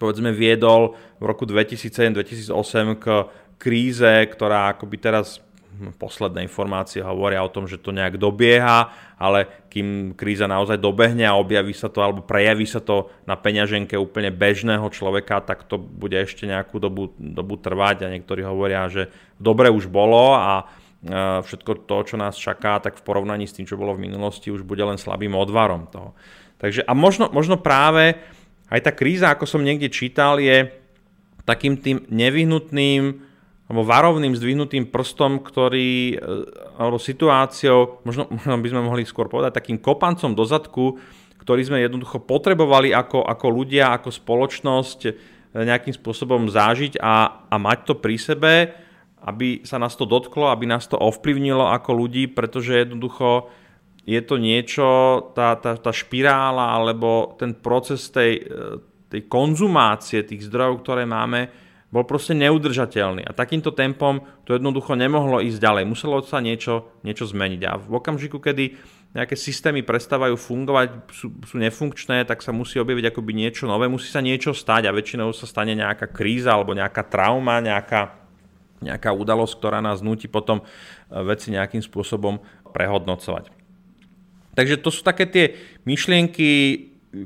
povedzme 0.00 0.32
viedol 0.32 0.96
v 1.20 1.24
roku 1.28 1.44
2007-2008 1.44 2.96
k 2.96 3.06
kríze, 3.60 4.08
ktorá 4.32 4.72
akoby 4.72 4.96
teraz 4.96 5.44
hm, 5.76 6.00
posledné 6.00 6.48
informácie 6.48 7.04
hovoria 7.04 7.44
o 7.44 7.52
tom, 7.52 7.68
že 7.68 7.76
to 7.76 7.92
nejak 7.92 8.16
dobieha, 8.16 8.88
ale 9.20 9.68
kým 9.68 10.16
kríza 10.16 10.48
naozaj 10.48 10.80
dobehne 10.80 11.28
a 11.28 11.36
objaví 11.36 11.76
sa 11.76 11.92
to 11.92 12.00
alebo 12.00 12.24
prejaví 12.24 12.64
sa 12.64 12.80
to 12.80 13.12
na 13.28 13.36
peňaženke 13.36 13.92
úplne 14.00 14.32
bežného 14.32 14.88
človeka, 14.88 15.44
tak 15.44 15.68
to 15.68 15.76
bude 15.76 16.16
ešte 16.16 16.48
nejakú 16.48 16.80
dobu, 16.80 17.12
dobu 17.20 17.60
trvať 17.60 18.08
a 18.08 18.12
niektorí 18.16 18.40
hovoria, 18.40 18.88
že 18.88 19.12
dobre 19.36 19.68
už 19.68 19.92
bolo 19.92 20.32
a 20.32 20.64
e, 21.04 21.44
všetko 21.44 21.84
to, 21.84 21.96
čo 22.08 22.16
nás 22.16 22.40
čaká, 22.40 22.80
tak 22.80 22.96
v 22.96 23.04
porovnaní 23.04 23.44
s 23.44 23.52
tým, 23.52 23.68
čo 23.68 23.76
bolo 23.76 23.92
v 23.92 24.08
minulosti, 24.08 24.48
už 24.48 24.64
bude 24.64 24.80
len 24.80 24.96
slabým 24.96 25.36
odvarom 25.36 25.84
toho. 25.92 26.16
Takže 26.60 26.84
a 26.84 26.92
možno, 26.92 27.32
možno 27.32 27.56
práve 27.56 28.20
aj 28.70 28.80
tá 28.80 28.92
kríza, 28.94 29.34
ako 29.34 29.44
som 29.44 29.66
niekde 29.66 29.90
čítal, 29.90 30.38
je 30.38 30.70
takým 31.42 31.74
tým 31.76 32.06
nevyhnutným 32.06 33.28
alebo 33.70 33.86
varovným 33.86 34.34
zdvihnutým 34.34 34.90
prstom, 34.90 35.46
ktorý, 35.46 36.18
e, 36.18 36.34
alebo 36.74 36.98
situáciou, 36.98 38.02
možno, 38.02 38.26
možno 38.26 38.58
by 38.58 38.66
sme 38.66 38.82
mohli 38.82 39.06
skôr 39.06 39.30
povedať, 39.30 39.62
takým 39.62 39.78
kopancom 39.78 40.34
do 40.34 40.42
zadku, 40.42 40.98
ktorý 41.38 41.62
sme 41.62 41.78
jednoducho 41.78 42.18
potrebovali 42.18 42.90
ako, 42.90 43.22
ako 43.22 43.46
ľudia, 43.46 43.94
ako 43.94 44.10
spoločnosť 44.10 45.00
e, 45.06 45.10
nejakým 45.54 45.94
spôsobom 45.94 46.50
zážiť 46.50 46.98
a, 46.98 47.46
a 47.46 47.56
mať 47.62 47.78
to 47.86 47.94
pri 47.94 48.18
sebe, 48.18 48.74
aby 49.22 49.62
sa 49.62 49.78
nás 49.78 49.94
to 49.94 50.02
dotklo, 50.02 50.50
aby 50.50 50.66
nás 50.66 50.90
to 50.90 50.98
ovplyvnilo 50.98 51.70
ako 51.70 51.94
ľudí, 51.94 52.26
pretože 52.26 52.74
jednoducho 52.74 53.54
je 54.08 54.20
to 54.24 54.40
niečo, 54.40 54.88
tá, 55.36 55.56
tá, 55.60 55.76
tá 55.76 55.92
špirála 55.92 56.72
alebo 56.72 57.36
ten 57.36 57.52
proces 57.52 58.08
tej, 58.08 58.42
tej 59.12 59.26
konzumácie 59.28 60.24
tých 60.24 60.48
zdrojov, 60.48 60.80
ktoré 60.80 61.04
máme, 61.04 61.52
bol 61.90 62.06
proste 62.06 62.38
neudržateľný 62.38 63.26
a 63.26 63.34
takýmto 63.34 63.74
tempom 63.74 64.22
to 64.46 64.54
jednoducho 64.54 64.94
nemohlo 64.94 65.42
ísť 65.42 65.58
ďalej. 65.58 65.84
Muselo 65.90 66.22
sa 66.22 66.38
niečo, 66.38 66.94
niečo 67.02 67.26
zmeniť 67.26 67.60
a 67.66 67.72
v 67.82 67.98
okamžiku, 67.98 68.38
kedy 68.38 68.78
nejaké 69.10 69.34
systémy 69.34 69.82
prestávajú 69.82 70.38
fungovať, 70.38 71.10
sú, 71.10 71.34
sú 71.42 71.58
nefunkčné, 71.58 72.22
tak 72.30 72.46
sa 72.46 72.54
musí 72.54 72.78
objaviť 72.78 73.10
akoby 73.10 73.34
niečo 73.34 73.66
nové, 73.66 73.90
musí 73.90 74.06
sa 74.06 74.22
niečo 74.22 74.54
stať 74.54 74.86
a 74.86 74.94
väčšinou 74.94 75.34
sa 75.34 75.50
stane 75.50 75.74
nejaká 75.74 76.14
kríza 76.14 76.54
alebo 76.54 76.78
nejaká 76.78 77.02
trauma, 77.10 77.58
nejaká, 77.58 78.14
nejaká 78.78 79.10
udalosť, 79.10 79.58
ktorá 79.58 79.82
nás 79.82 79.98
nutí 79.98 80.30
potom 80.30 80.62
e, 80.62 80.64
veci 81.26 81.50
nejakým 81.50 81.82
spôsobom 81.82 82.38
prehodnocovať. 82.70 83.59
Takže 84.54 84.82
to 84.82 84.90
sú 84.90 85.06
také 85.06 85.26
tie 85.30 85.54
myšlienky, 85.86 86.50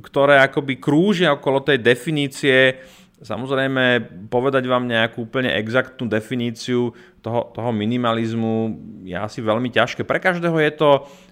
ktoré 0.05 0.41
akoby 0.41 0.81
krúžia 0.81 1.33
okolo 1.37 1.61
tej 1.61 1.81
definície 1.81 2.81
Samozrejme, 3.25 4.11
povedať 4.29 4.69
vám 4.69 4.85
nejakú 4.85 5.25
úplne 5.25 5.49
exaktnú 5.57 6.05
definíciu 6.05 6.93
toho, 7.25 7.49
toho 7.57 7.73
minimalizmu 7.73 8.77
je 9.01 9.17
asi 9.17 9.41
veľmi 9.41 9.73
ťažké. 9.73 10.05
Pre 10.05 10.21
každého, 10.21 10.53
je 10.61 10.73
to, 10.77 10.91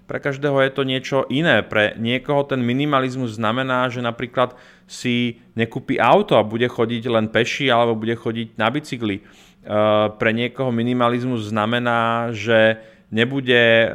pre 0.09 0.17
každého 0.17 0.57
je 0.65 0.71
to 0.73 0.83
niečo 0.89 1.17
iné. 1.29 1.61
Pre 1.61 1.93
niekoho 2.01 2.49
ten 2.49 2.65
minimalizmus 2.65 3.37
znamená, 3.37 3.93
že 3.93 4.01
napríklad 4.01 4.57
si 4.89 5.43
nekúpi 5.53 6.01
auto 6.01 6.33
a 6.33 6.47
bude 6.47 6.65
chodiť 6.65 7.03
len 7.13 7.29
peši 7.29 7.69
alebo 7.69 7.93
bude 7.93 8.17
chodiť 8.17 8.57
na 8.57 8.73
bicykli. 8.73 9.21
E, 9.21 9.23
pre 10.17 10.31
niekoho 10.33 10.73
minimalizmus 10.73 11.45
znamená, 11.51 12.33
že 12.33 12.81
nebude, 13.13 13.63
e, 13.85 13.89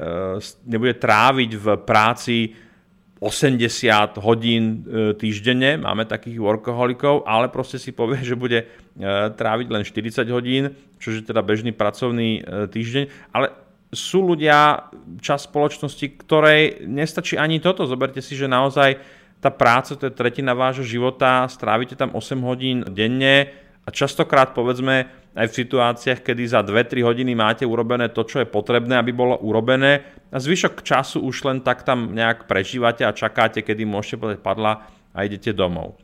nebude 0.62 0.94
tráviť 0.94 1.50
v 1.58 1.66
práci 1.82 2.54
80 3.18 4.14
hodín 4.22 4.62
e, 4.86 5.18
týždenne, 5.18 5.82
máme 5.82 6.06
takých 6.06 6.38
workoholikov, 6.38 7.26
ale 7.26 7.50
proste 7.50 7.82
si 7.82 7.90
povie, 7.90 8.22
že 8.30 8.38
bude 8.38 8.62
e, 8.62 8.66
tráviť 9.34 9.66
len 9.66 9.82
40 9.82 10.22
hodín, 10.30 10.70
čo 11.02 11.10
je 11.10 11.26
teda 11.26 11.42
bežný 11.42 11.74
pracovný 11.74 12.42
týždeň, 12.70 13.34
ale 13.34 13.50
sú 13.88 14.20
ľudia, 14.20 14.90
čas 15.24 15.48
spoločnosti, 15.48 16.06
ktorej 16.20 16.84
nestačí 16.84 17.40
ani 17.40 17.56
toto. 17.56 17.88
Zoberte 17.88 18.20
si, 18.20 18.36
že 18.36 18.44
naozaj 18.44 19.00
tá 19.40 19.48
práca, 19.48 19.96
to 19.96 20.10
je 20.10 20.18
tretina 20.18 20.52
vášho 20.52 20.84
života, 20.84 21.48
strávite 21.48 21.96
tam 21.96 22.12
8 22.12 22.36
hodín 22.44 22.84
denne 22.90 23.48
a 23.88 23.94
častokrát 23.94 24.52
povedzme 24.52 25.08
aj 25.32 25.48
v 25.48 25.58
situáciách, 25.64 26.20
kedy 26.20 26.44
za 26.44 26.60
2-3 26.60 27.08
hodiny 27.08 27.32
máte 27.32 27.64
urobené 27.64 28.12
to, 28.12 28.20
čo 28.28 28.44
je 28.44 28.48
potrebné, 28.48 29.00
aby 29.00 29.16
bolo 29.16 29.40
urobené 29.40 30.04
a 30.28 30.36
zvyšok 30.36 30.84
času 30.84 31.24
už 31.24 31.48
len 31.48 31.58
tak 31.64 31.88
tam 31.88 32.12
nejak 32.12 32.44
prežívate 32.44 33.08
a 33.08 33.16
čakáte, 33.16 33.64
kedy 33.64 33.88
môžete 33.88 34.20
povedať 34.20 34.40
padla 34.44 34.84
a 35.16 35.24
idete 35.24 35.56
domov. 35.56 35.96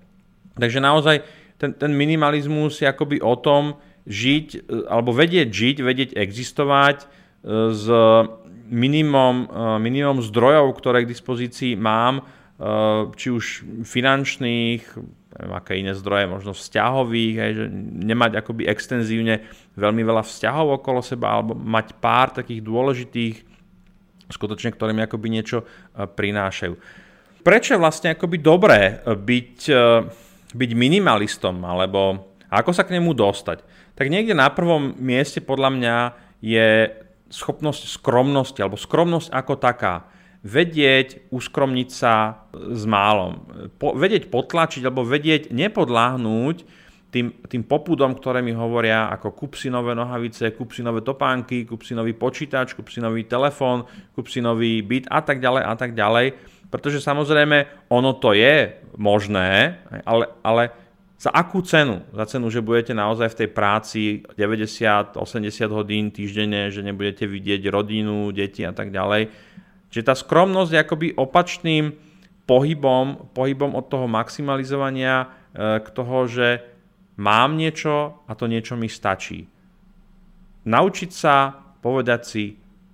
Takže 0.56 0.80
naozaj 0.80 1.28
ten, 1.60 1.76
ten 1.76 1.92
minimalizmus 1.92 2.80
je 2.80 2.88
akoby 2.88 3.20
o 3.20 3.36
tom 3.36 3.76
žiť, 4.08 4.46
e, 4.56 4.58
alebo 4.88 5.12
vedieť 5.12 5.52
žiť, 5.52 5.76
vedieť 5.84 6.10
existovať 6.16 7.04
e, 7.04 7.06
s 7.68 7.84
minimum, 8.72 9.44
e, 9.44 9.46
minimum 9.76 10.24
zdrojov, 10.24 10.72
ktoré 10.80 11.04
k 11.04 11.12
dispozícii 11.12 11.76
mám, 11.76 12.24
či 13.18 13.28
už 13.34 13.66
finančných, 13.82 14.82
neviem, 15.34 15.54
aké 15.58 15.74
iné 15.74 15.90
zdroje, 15.98 16.30
možno 16.30 16.54
vzťahových, 16.54 17.34
hej, 17.34 17.52
že 17.58 17.66
nemať 18.06 18.38
akoby 18.38 18.70
extenzívne 18.70 19.42
veľmi 19.74 20.06
veľa 20.06 20.22
vzťahov 20.22 20.78
okolo 20.78 21.02
seba, 21.02 21.34
alebo 21.34 21.58
mať 21.58 21.98
pár 21.98 22.30
takých 22.30 22.62
dôležitých, 22.62 23.36
skutočne, 24.30 24.70
ktoré 24.70 24.94
mi 24.94 25.02
akoby 25.02 25.28
niečo 25.34 25.66
e, 25.66 26.06
prinášajú. 26.06 26.74
Prečo 27.44 27.76
je 27.76 27.82
vlastne 27.82 28.14
akoby 28.14 28.38
dobré 28.38 29.02
e, 29.02 29.18
byť, 29.18 29.58
byť 30.54 30.70
minimalistom, 30.78 31.58
alebo 31.66 32.30
ako 32.46 32.70
sa 32.70 32.86
k 32.86 32.94
nemu 32.94 33.10
dostať? 33.18 33.66
Tak 33.98 34.06
niekde 34.06 34.38
na 34.38 34.46
prvom 34.54 34.94
mieste 35.02 35.42
podľa 35.42 35.70
mňa 35.74 35.96
je 36.38 36.68
schopnosť 37.34 37.98
skromnosti, 37.98 38.62
alebo 38.62 38.78
skromnosť 38.78 39.34
ako 39.34 39.54
taká 39.58 40.06
vedieť 40.44 41.32
uskromniť 41.32 41.88
sa 41.88 42.44
s 42.52 42.84
málom. 42.84 43.48
Po, 43.80 43.96
vedieť 43.96 44.28
potlačiť 44.28 44.84
alebo 44.84 45.00
vedieť 45.00 45.48
nepodláhnuť 45.48 46.56
tým, 47.08 47.32
tým 47.48 47.62
popudom, 47.64 48.12
ktoré 48.12 48.44
mi 48.44 48.52
hovoria 48.52 49.08
ako 49.08 49.32
kúp 49.32 49.52
si 49.56 49.72
nové 49.72 49.96
nohavice, 49.96 50.52
kúp 50.52 50.76
si 50.76 50.84
nové 50.84 51.00
topánky, 51.00 51.64
kúp 51.64 51.80
si 51.80 51.96
nový 51.96 52.12
počítač, 52.12 52.76
kúp 52.76 52.92
si 52.92 53.00
nový 53.00 53.24
telefón, 53.24 53.88
kúp 54.12 54.28
si 54.28 54.44
nový 54.44 54.84
byt 54.84 55.08
a 55.08 55.24
tak 55.24 55.40
ďalej 55.40 55.62
a 55.64 55.74
tak 55.80 55.96
ďalej. 55.96 56.26
Pretože 56.68 57.00
samozrejme 57.00 57.88
ono 57.88 58.12
to 58.18 58.36
je 58.36 58.84
možné, 59.00 59.80
ale, 60.04 60.28
ale 60.44 60.74
za 61.16 61.30
akú 61.32 61.64
cenu? 61.64 62.04
Za 62.12 62.36
cenu, 62.36 62.50
že 62.52 62.60
budete 62.60 62.92
naozaj 62.92 63.32
v 63.32 63.38
tej 63.46 63.48
práci 63.54 64.00
90-80 64.36 65.16
hodín 65.72 66.10
týždenne, 66.12 66.68
že 66.68 66.84
nebudete 66.84 67.24
vidieť 67.24 67.64
rodinu, 67.70 68.28
deti 68.34 68.66
a 68.66 68.74
tak 68.74 68.92
ďalej 68.92 69.53
Čiže 69.94 70.10
tá 70.10 70.18
skromnosť 70.18 70.70
je 70.74 70.82
akoby 70.82 71.08
opačným 71.14 71.94
pohybom, 72.50 73.30
pohybom 73.30 73.78
od 73.78 73.86
toho 73.86 74.10
maximalizovania 74.10 75.22
e, 75.22 75.26
k 75.78 75.88
toho, 75.94 76.26
že 76.26 76.66
mám 77.14 77.54
niečo 77.54 78.26
a 78.26 78.34
to 78.34 78.50
niečo 78.50 78.74
mi 78.74 78.90
stačí. 78.90 79.46
Naučiť 80.66 81.10
sa 81.14 81.54
povedať 81.78 82.20
si, 82.26 82.44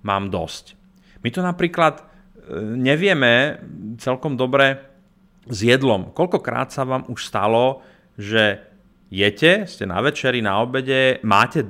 mám 0.05 0.29
dosť. 0.29 0.77
My 1.25 1.33
to 1.33 1.41
napríklad 1.41 1.95
e, 1.97 2.03
nevieme 2.77 3.57
celkom 3.97 4.37
dobre 4.37 4.85
s 5.49 5.57
jedlom. 5.65 6.13
Koľkokrát 6.13 6.69
sa 6.69 6.85
vám 6.85 7.09
už 7.09 7.25
stalo, 7.25 7.81
že 8.13 8.61
jete, 9.09 9.65
ste 9.65 9.89
na 9.89 10.05
večeri, 10.05 10.37
na 10.45 10.61
obede, 10.61 11.17
máte 11.25 11.65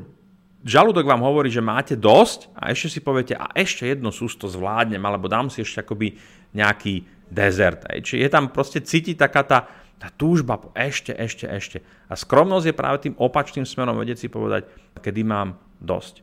žalúdok 0.62 1.06
vám 1.06 1.26
hovorí, 1.26 1.50
že 1.50 1.64
máte 1.64 1.98
dosť 1.98 2.54
a 2.54 2.70
ešte 2.70 2.98
si 2.98 3.00
poviete, 3.02 3.34
a 3.34 3.50
ešte 3.54 3.90
jedno 3.90 4.14
sústo 4.14 4.46
zvládnem, 4.46 5.02
alebo 5.02 5.30
dám 5.30 5.50
si 5.50 5.66
ešte 5.66 5.82
akoby 5.82 6.18
nejaký 6.54 7.06
dezert. 7.32 7.88
Aj. 7.88 7.98
Čiže 7.98 8.22
je 8.22 8.30
tam 8.30 8.52
proste 8.52 8.84
cítiť 8.84 9.16
taká 9.18 9.42
tá, 9.48 9.60
tá 9.98 10.08
túžba 10.14 10.60
po 10.60 10.70
ešte, 10.76 11.16
ešte, 11.16 11.48
ešte. 11.48 11.78
A 12.12 12.14
skromnosť 12.14 12.66
je 12.70 12.76
práve 12.76 12.98
tým 13.08 13.16
opačným 13.18 13.66
smerom 13.66 13.98
vedieť 13.98 14.26
si 14.26 14.28
povedať, 14.28 14.68
kedy 15.00 15.22
mám 15.24 15.58
dosť. 15.80 16.22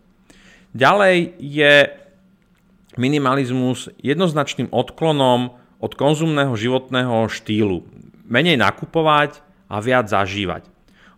Ďalej 0.76 1.40
je 1.40 1.72
minimalizmus 3.00 3.88
jednoznačným 4.02 4.68
odklonom 4.68 5.56
od 5.78 5.92
konzumného 5.94 6.52
životného 6.58 7.30
štýlu. 7.30 7.86
Menej 8.28 8.58
nakupovať 8.60 9.40
a 9.70 9.80
viac 9.80 10.10
zažívať. 10.10 10.66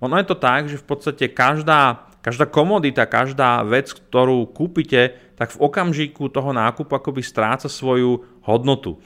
Ono 0.01 0.15
je 0.17 0.27
to 0.29 0.37
tak, 0.37 0.69
že 0.71 0.81
v 0.81 0.87
podstate 0.87 1.33
každá 1.33 2.10
každá 2.21 2.45
komodita, 2.49 3.09
každá 3.09 3.65
vec, 3.65 3.93
ktorú 3.93 4.49
kúpite, 4.53 5.17
tak 5.37 5.57
v 5.57 5.61
okamžiku 5.65 6.29
toho 6.29 6.53
nákupu 6.53 6.93
akoby 6.93 7.25
stráca 7.25 7.69
svoju 7.69 8.41
hodnotu. 8.45 9.01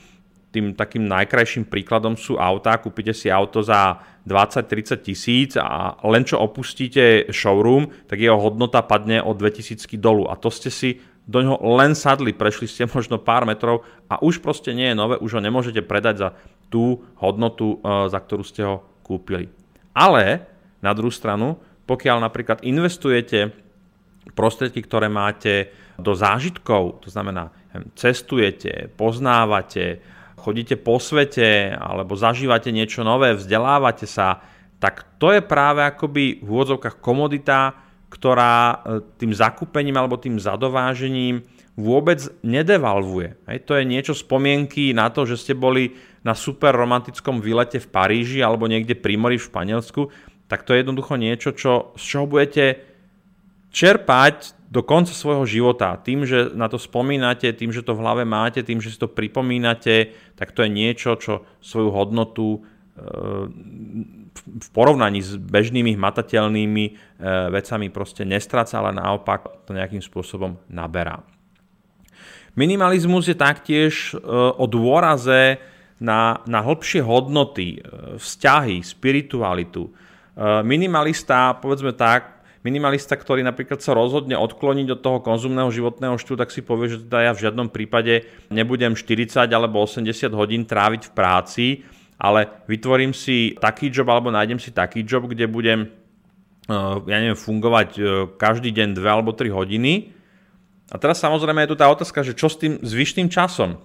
Tým 0.54 0.70
takým 0.78 1.10
najkrajším 1.10 1.66
príkladom 1.66 2.14
sú 2.14 2.38
autá. 2.38 2.78
Kúpite 2.78 3.10
si 3.10 3.26
auto 3.26 3.58
za 3.58 3.98
20-30 4.22 5.02
tisíc 5.02 5.50
a 5.58 5.98
len 6.06 6.22
čo 6.22 6.38
opustíte 6.38 7.26
showroom, 7.34 7.90
tak 8.06 8.22
jeho 8.22 8.38
hodnota 8.38 8.86
padne 8.86 9.18
o 9.18 9.34
2000 9.34 9.98
dolu. 9.98 10.30
A 10.30 10.38
to 10.38 10.54
ste 10.54 10.70
si 10.70 11.02
do 11.26 11.40
ňoho 11.42 11.58
len 11.80 11.98
sadli, 11.98 12.36
prešli 12.36 12.70
ste 12.70 12.86
možno 12.94 13.18
pár 13.18 13.48
metrov 13.48 13.82
a 14.06 14.20
už 14.22 14.38
proste 14.44 14.70
nie 14.76 14.92
je 14.92 14.98
nové, 14.98 15.18
už 15.18 15.38
ho 15.38 15.40
nemôžete 15.42 15.82
predať 15.82 16.14
za 16.22 16.28
tú 16.70 17.02
hodnotu, 17.18 17.82
e, 17.82 18.08
za 18.10 18.18
ktorú 18.20 18.44
ste 18.46 18.62
ho 18.62 18.84
kúpili. 19.02 19.50
Ale 19.90 20.46
na 20.84 20.92
druhú 20.92 21.10
stranu, 21.10 21.56
pokiaľ 21.84 22.16
napríklad 22.24 22.58
investujete 22.64 23.52
prostriedky, 24.32 24.80
ktoré 24.80 25.12
máte 25.12 25.68
do 26.00 26.16
zážitkov, 26.16 27.04
to 27.04 27.08
znamená, 27.12 27.52
cestujete, 27.94 28.88
poznávate, 28.96 30.00
chodíte 30.40 30.76
po 30.80 30.96
svete 30.96 31.72
alebo 31.76 32.16
zažívate 32.16 32.72
niečo 32.72 33.04
nové, 33.04 33.36
vzdelávate 33.36 34.08
sa, 34.08 34.40
tak 34.80 35.16
to 35.16 35.32
je 35.32 35.40
práve 35.40 35.80
akoby 35.80 36.44
v 36.44 36.48
úvodzovkách 36.48 37.00
komodita, 37.00 37.72
ktorá 38.12 38.54
e, 38.54 38.76
tým 39.16 39.32
zakúpením 39.32 39.96
alebo 39.96 40.20
tým 40.20 40.36
zadovážením 40.36 41.40
vôbec 41.74 42.22
nedevalvuje. 42.46 43.34
Hej, 43.50 43.58
to 43.66 43.74
je 43.74 43.84
niečo 43.88 44.14
spomienky 44.14 44.94
na 44.94 45.10
to, 45.10 45.26
že 45.26 45.40
ste 45.40 45.54
boli 45.56 45.96
na 46.22 46.36
super 46.36 46.70
romantickom 46.76 47.42
výlete 47.42 47.82
v 47.82 47.90
Paríži 47.90 48.38
alebo 48.44 48.70
niekde 48.70 48.94
pri 48.94 49.18
mori 49.18 49.40
v 49.40 49.48
Španielsku 49.50 50.02
tak 50.48 50.62
to 50.62 50.76
je 50.76 50.84
jednoducho 50.84 51.16
niečo, 51.16 51.50
čo, 51.56 51.96
z 51.96 52.02
čoho 52.04 52.26
budete 52.28 52.84
čerpať 53.74 54.54
do 54.70 54.82
konca 54.82 55.14
svojho 55.14 55.46
života. 55.46 55.94
Tým, 55.98 56.26
že 56.26 56.50
na 56.54 56.66
to 56.66 56.82
spomínate, 56.82 57.46
tým, 57.54 57.70
že 57.70 57.86
to 57.86 57.94
v 57.94 58.02
hlave 58.02 58.22
máte, 58.26 58.62
tým, 58.66 58.82
že 58.82 58.90
si 58.90 58.98
to 58.98 59.06
pripomínate, 59.06 60.10
tak 60.34 60.50
to 60.50 60.66
je 60.66 60.70
niečo, 60.70 61.14
čo 61.14 61.46
svoju 61.62 61.94
hodnotu 61.94 62.58
e, 62.58 62.60
v 64.34 64.68
porovnaní 64.74 65.22
s 65.22 65.38
bežnými 65.38 65.94
hmatateľnými 65.94 66.84
e, 66.86 66.92
vecami 67.54 67.86
proste 67.94 68.26
nestráca, 68.26 68.82
ale 68.82 68.98
naopak 68.98 69.62
to 69.62 69.78
nejakým 69.78 70.02
spôsobom 70.02 70.58
naberá. 70.66 71.22
Minimalizmus 72.58 73.30
je 73.30 73.38
taktiež 73.38 74.14
e, 74.14 74.18
o 74.58 74.66
dôraze 74.66 75.62
na, 76.02 76.42
na 76.50 76.66
hĺbšie 76.66 76.98
hodnoty, 76.98 77.78
vzťahy, 78.18 78.82
spiritualitu, 78.82 79.94
Minimalista, 80.40 81.54
povedzme 81.62 81.94
tak, 81.94 82.42
minimalista, 82.66 83.14
ktorý 83.14 83.46
napríklad 83.46 83.78
sa 83.78 83.94
rozhodne 83.94 84.34
odkloniť 84.34 84.98
od 84.98 85.00
toho 85.04 85.18
konzumného 85.22 85.70
životného 85.70 86.18
štýlu, 86.18 86.40
tak 86.40 86.50
si 86.50 86.64
povie, 86.64 86.96
že 86.96 87.06
teda 87.06 87.30
ja 87.30 87.32
v 87.36 87.42
žiadnom 87.46 87.68
prípade 87.70 88.26
nebudem 88.50 88.98
40 88.98 89.46
alebo 89.52 89.84
80 89.84 90.10
hodín 90.34 90.66
tráviť 90.66 91.06
v 91.06 91.14
práci, 91.14 91.66
ale 92.18 92.50
vytvorím 92.66 93.14
si 93.14 93.54
taký 93.60 93.92
job 93.92 94.10
alebo 94.10 94.32
nájdem 94.32 94.58
si 94.58 94.74
taký 94.74 95.06
job, 95.06 95.30
kde 95.30 95.46
budem 95.46 95.92
ja 97.04 97.18
neviem, 97.20 97.36
fungovať 97.36 98.00
každý 98.40 98.72
deň 98.72 98.96
2 98.96 99.04
alebo 99.04 99.36
3 99.36 99.52
hodiny. 99.52 100.16
A 100.88 100.96
teraz 100.96 101.20
samozrejme 101.20 101.68
je 101.68 101.70
tu 101.72 101.76
tá 101.76 101.92
otázka, 101.92 102.24
že 102.24 102.32
čo 102.32 102.48
s 102.48 102.56
tým 102.56 102.80
zvyšným 102.80 103.28
časom? 103.28 103.76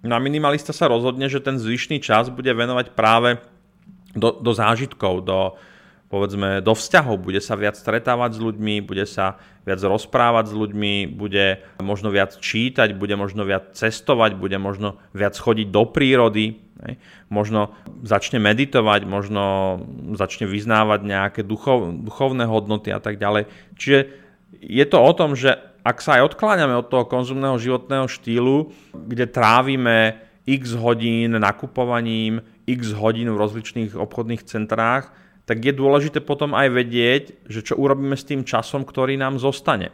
No 0.00 0.12
a 0.16 0.18
minimalista 0.18 0.72
sa 0.72 0.88
rozhodne, 0.88 1.28
že 1.28 1.44
ten 1.44 1.60
zvyšný 1.60 2.00
čas 2.00 2.32
bude 2.32 2.48
venovať 2.48 2.96
práve 2.96 3.36
do, 4.12 4.38
do 4.38 4.52
zážitkov, 4.52 5.24
do, 5.24 5.56
povedzme, 6.12 6.60
do 6.60 6.76
vzťahov. 6.76 7.24
Bude 7.24 7.40
sa 7.40 7.56
viac 7.56 7.76
stretávať 7.80 8.36
s 8.36 8.40
ľuďmi, 8.44 8.84
bude 8.84 9.08
sa 9.08 9.40
viac 9.64 9.80
rozprávať 9.80 10.52
s 10.52 10.54
ľuďmi, 10.54 10.92
bude 11.08 11.64
možno 11.80 12.12
viac 12.12 12.36
čítať, 12.36 12.92
bude 12.92 13.16
možno 13.16 13.48
viac 13.48 13.72
cestovať, 13.72 14.36
bude 14.36 14.60
možno 14.60 15.00
viac 15.16 15.32
chodiť 15.32 15.72
do 15.72 15.82
prírody, 15.88 16.60
ne? 16.84 17.00
možno 17.32 17.72
začne 18.04 18.42
meditovať, 18.42 19.08
možno 19.08 19.44
začne 20.18 20.44
vyznávať 20.44 21.00
nejaké 21.06 21.40
duchov, 21.40 21.88
duchovné 22.04 22.44
hodnoty 22.44 22.92
a 22.92 23.00
tak 23.00 23.16
ďalej. 23.16 23.48
Čiže 23.80 23.98
je 24.60 24.84
to 24.84 24.98
o 25.00 25.12
tom, 25.16 25.32
že 25.32 25.56
ak 25.82 25.98
sa 25.98 26.20
aj 26.20 26.34
odkláňame 26.34 26.78
od 26.78 26.86
toho 26.86 27.08
konzumného 27.08 27.58
životného 27.58 28.06
štýlu, 28.06 28.70
kde 28.94 29.26
trávime 29.26 30.22
x 30.46 30.74
hodín 30.78 31.38
nakupovaním, 31.38 32.42
x 32.78 32.96
hodín 32.96 33.28
v 33.32 33.40
rozličných 33.40 33.92
obchodných 33.96 34.42
centrách, 34.48 35.12
tak 35.42 35.62
je 35.62 35.74
dôležité 35.74 36.22
potom 36.22 36.54
aj 36.54 36.68
vedieť, 36.70 37.24
že 37.50 37.60
čo 37.66 37.74
urobíme 37.74 38.14
s 38.14 38.24
tým 38.24 38.46
časom, 38.46 38.86
ktorý 38.86 39.18
nám 39.18 39.42
zostane. 39.42 39.90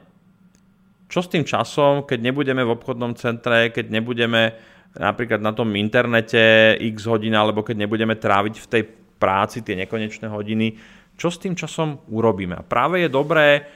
Čo 1.09 1.25
s 1.25 1.33
tým 1.33 1.49
časom, 1.49 2.05
keď 2.05 2.21
nebudeme 2.21 2.61
v 2.63 2.77
obchodnom 2.77 3.17
centre, 3.17 3.73
keď 3.73 3.89
nebudeme 3.89 4.53
napríklad 4.93 5.41
na 5.41 5.57
tom 5.57 5.73
internete 5.73 6.77
x 6.77 7.09
hodín, 7.09 7.33
alebo 7.33 7.65
keď 7.65 7.89
nebudeme 7.89 8.13
tráviť 8.13 8.55
v 8.61 8.67
tej 8.69 8.83
práci 9.17 9.65
tie 9.65 9.75
nekonečné 9.77 10.29
hodiny, 10.29 10.77
čo 11.19 11.33
s 11.33 11.41
tým 11.41 11.57
časom 11.57 12.05
urobíme. 12.13 12.61
A 12.61 12.63
práve 12.63 13.03
je 13.03 13.11
dobré 13.11 13.67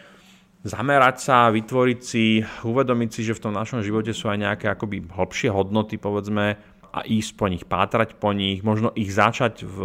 zamerať 0.62 1.16
sa, 1.18 1.50
vytvoriť 1.50 2.00
si, 2.00 2.38
uvedomiť 2.62 3.10
si, 3.10 3.20
že 3.26 3.34
v 3.34 3.42
tom 3.48 3.52
našom 3.56 3.82
živote 3.82 4.14
sú 4.14 4.30
aj 4.30 4.38
nejaké 4.38 4.66
akoby 4.70 5.02
hlbšie 5.10 5.50
hodnoty, 5.50 5.98
povedzme, 5.98 6.54
a 6.92 7.08
ísť 7.08 7.32
po 7.40 7.48
nich, 7.48 7.64
pátrať 7.64 8.20
po 8.20 8.36
nich, 8.36 8.60
možno 8.60 8.92
ich 8.92 9.08
začať 9.08 9.64
v, 9.64 9.78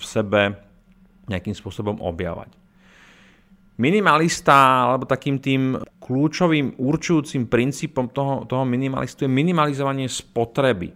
v 0.00 0.02
sebe 0.02 0.56
nejakým 1.28 1.52
spôsobom 1.52 2.00
objavať. 2.00 2.48
Minimalista, 3.74 4.86
alebo 4.86 5.04
takým 5.04 5.42
tým 5.42 5.76
kľúčovým 5.98 6.78
určujúcim 6.78 7.50
princípom 7.50 8.06
toho, 8.06 8.46
toho 8.46 8.62
minimalistu 8.62 9.26
je 9.26 9.30
minimalizovanie 9.34 10.06
spotreby. 10.06 10.94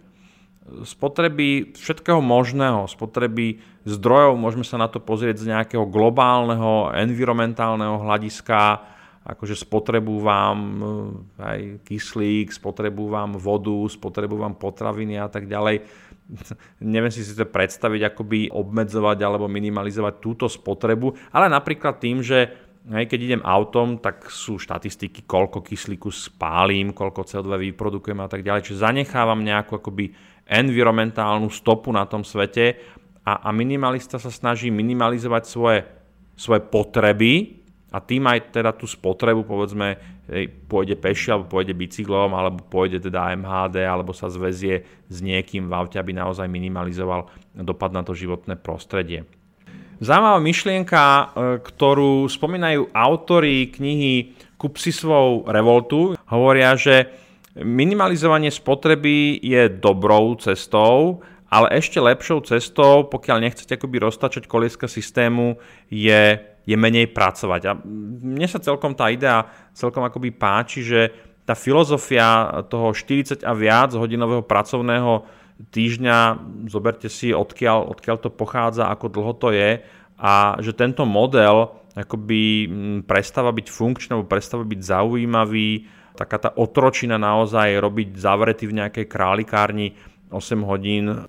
Spotreby 0.87 1.75
všetkého 1.75 2.23
možného, 2.23 2.87
spotreby 2.87 3.59
zdrojov, 3.83 4.39
môžeme 4.39 4.63
sa 4.63 4.79
na 4.79 4.87
to 4.87 5.03
pozrieť 5.03 5.43
z 5.43 5.49
nejakého 5.51 5.83
globálneho, 5.91 6.93
environmentálneho 6.93 7.99
hľadiska, 7.99 8.79
akože 9.35 9.53
spotrebúvam 9.53 10.57
eh, 10.57 11.43
aj 11.43 11.59
kyslík, 11.85 12.49
spotrebúvam 12.53 13.37
vodu, 13.37 13.85
spotrebúvam 13.89 14.57
potraviny 14.57 15.21
a 15.21 15.29
tak 15.29 15.45
ďalej. 15.45 15.85
Neviem 16.93 17.13
si 17.13 17.21
si 17.21 17.37
to 17.37 17.45
predstaviť, 17.45 18.13
akoby 18.13 18.49
obmedzovať 18.49 19.17
alebo 19.21 19.45
minimalizovať 19.45 20.13
túto 20.17 20.45
spotrebu, 20.49 21.33
ale 21.33 21.47
napríklad 21.47 22.01
tým, 22.01 22.25
že 22.25 22.69
Hej, 22.89 23.11
keď 23.11 23.19
idem 23.21 23.43
autom, 23.43 23.99
tak 23.99 24.31
sú 24.31 24.55
štatistiky, 24.55 25.27
koľko 25.27 25.61
kyslíku 25.61 26.09
spálim, 26.09 26.95
koľko 26.95 27.27
CO2 27.27 27.69
vyprodukujem 27.69 28.17
a 28.23 28.31
tak 28.31 28.41
ďalej. 28.41 28.65
Čiže 28.65 28.87
zanechávam 28.87 29.43
nejakú 29.43 29.77
akoby 29.77 30.09
environmentálnu 30.47 31.51
stopu 31.53 31.93
na 31.93 32.07
tom 32.09 32.25
svete 32.25 32.79
a, 33.21 33.45
a 33.45 33.49
minimalista 33.53 34.17
sa 34.17 34.33
snaží 34.33 34.73
minimalizovať 34.73 35.43
svoje, 35.45 35.79
svoje 36.33 36.65
potreby 36.65 37.58
a 37.89 37.97
tým 37.97 38.29
aj 38.29 38.53
teda 38.53 38.71
tú 38.77 38.85
spotrebu, 38.85 39.45
povedzme, 39.49 39.97
pôjde 40.69 40.93
peši 40.93 41.33
alebo 41.33 41.57
pôjde 41.57 41.73
bicyklom 41.73 42.37
alebo 42.37 42.61
pôjde 42.69 43.01
teda 43.01 43.33
MHD 43.33 43.81
alebo 43.81 44.13
sa 44.13 44.29
zväzie 44.29 44.85
s 45.09 45.17
niekým 45.25 45.65
v 45.65 45.73
aute, 45.73 45.97
aby 45.97 46.13
naozaj 46.13 46.45
minimalizoval 46.45 47.25
dopad 47.57 47.89
na 47.89 48.05
to 48.05 48.13
životné 48.13 48.53
prostredie. 48.61 49.25
Zaujímavá 49.99 50.39
myšlienka, 50.39 51.01
e, 51.03 51.23
ktorú 51.59 52.23
spomínajú 52.31 52.95
autory 52.95 53.67
knihy 53.67 54.31
Kupsisvou 54.55 55.43
revoltu, 55.43 56.15
hovoria, 56.31 56.71
že 56.79 57.11
minimalizovanie 57.59 58.47
spotreby 58.47 59.43
je 59.43 59.67
dobrou 59.67 60.39
cestou, 60.39 61.19
ale 61.51 61.81
ešte 61.81 61.99
lepšou 61.99 62.45
cestou, 62.45 63.09
pokiaľ 63.11 63.43
nechcete 63.43 63.75
akoby 63.75 63.97
roztačať 63.99 64.45
kolieska 64.45 64.85
systému, 64.85 65.57
je, 65.89 66.37
je 66.69 66.75
menej 66.77 67.09
pracovať. 67.09 67.61
A 67.65 67.73
mne 68.21 68.45
sa 68.45 68.61
celkom 68.61 68.93
tá 68.93 69.09
idea 69.09 69.49
celkom 69.73 70.05
akoby 70.05 70.29
páči, 70.29 70.85
že 70.85 71.09
tá 71.49 71.57
filozofia 71.57 72.61
toho 72.69 72.93
40 72.93 73.41
a 73.41 73.53
viac 73.57 73.97
hodinového 73.97 74.45
pracovného 74.45 75.25
týždňa, 75.73 76.17
zoberte 76.69 77.09
si 77.09 77.33
odkiaľ, 77.33 77.89
odkiaľ 77.89 78.17
to 78.21 78.29
pochádza, 78.29 78.85
ako 78.85 79.09
dlho 79.09 79.33
to 79.41 79.49
je 79.49 79.81
a 80.21 80.55
že 80.61 80.77
tento 80.77 81.09
model 81.09 81.73
akoby 81.97 82.69
prestáva 83.03 83.49
byť 83.49 83.67
funkčný 83.67 84.11
alebo 84.13 84.29
prestáva 84.29 84.63
byť 84.63 84.79
zaujímavý, 84.79 85.89
taká 86.13 86.37
tá 86.37 86.49
otročina 86.53 87.17
naozaj 87.17 87.81
robiť 87.81 88.15
zavretý 88.15 88.69
v 88.69 88.77
nejakej 88.85 89.05
králikárni 89.09 89.97
8 90.29 90.69
hodín 90.69 91.27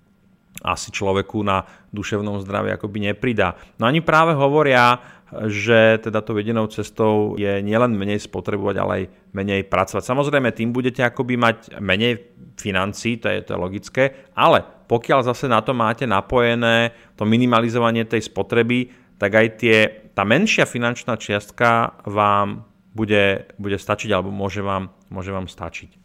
asi 0.60 0.92
človeku 0.92 1.40
na 1.40 1.64
duševnom 1.88 2.36
zdraví 2.44 2.68
akoby 2.76 3.10
nepridá. 3.10 3.56
No 3.80 3.88
oni 3.88 4.04
práve 4.04 4.36
hovoria, 4.36 5.00
že 5.46 6.02
teda 6.02 6.20
to 6.26 6.34
jedinou 6.34 6.66
cestou 6.66 7.38
je 7.38 7.62
nielen 7.62 7.94
menej 7.94 8.18
spotrebovať, 8.26 8.76
ale 8.82 8.92
aj 8.92 9.04
menej 9.30 9.62
pracovať. 9.70 10.02
Samozrejme, 10.02 10.50
tým 10.50 10.74
budete 10.74 11.06
akoby 11.06 11.38
mať 11.38 11.56
menej 11.78 12.34
financí, 12.58 13.22
to 13.22 13.30
je, 13.30 13.46
to 13.46 13.54
je 13.54 13.58
logické, 13.58 14.02
ale 14.34 14.66
pokiaľ 14.90 15.22
zase 15.22 15.46
na 15.46 15.62
to 15.62 15.70
máte 15.70 16.02
napojené 16.02 16.90
to 17.14 17.22
minimalizovanie 17.22 18.02
tej 18.04 18.26
spotreby, 18.26 18.90
tak 19.22 19.30
aj 19.36 19.46
tie, 19.60 19.76
tá 20.16 20.26
menšia 20.26 20.66
finančná 20.66 21.14
čiastka 21.14 22.02
vám 22.08 22.66
bude, 22.90 23.54
bude 23.54 23.78
stačiť 23.78 24.10
alebo 24.10 24.34
môže 24.34 24.66
vám, 24.66 24.90
môže 25.12 25.30
vám 25.30 25.46
stačiť. 25.46 26.00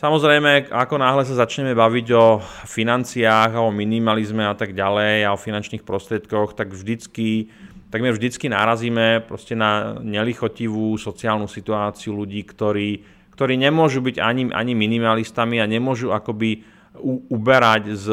Samozrejme, 0.00 0.72
ako 0.72 0.96
náhle 0.96 1.28
sa 1.28 1.44
začneme 1.44 1.76
baviť 1.76 2.06
o 2.16 2.40
financiách 2.64 3.52
a 3.52 3.60
o 3.60 3.68
minimalizme 3.68 4.48
a 4.48 4.56
tak 4.56 4.72
ďalej 4.72 5.28
a 5.28 5.36
o 5.36 5.40
finančných 5.40 5.84
prostriedkoch, 5.84 6.56
tak 6.56 6.72
vždycky, 6.72 7.52
takmer 7.90 8.14
vždycky 8.14 8.46
narazíme 8.48 9.26
proste 9.26 9.58
na 9.58 9.98
nelichotivú 9.98 10.94
sociálnu 10.96 11.50
situáciu 11.50 12.14
ľudí, 12.14 12.46
ktorí, 12.46 13.02
ktorí 13.34 13.54
nemôžu 13.58 14.00
byť 14.00 14.16
ani, 14.22 14.48
ani 14.54 14.72
minimalistami 14.78 15.58
a 15.58 15.68
nemôžu 15.68 16.14
akoby 16.14 16.80
uberať 17.30 17.94
z, 17.94 18.06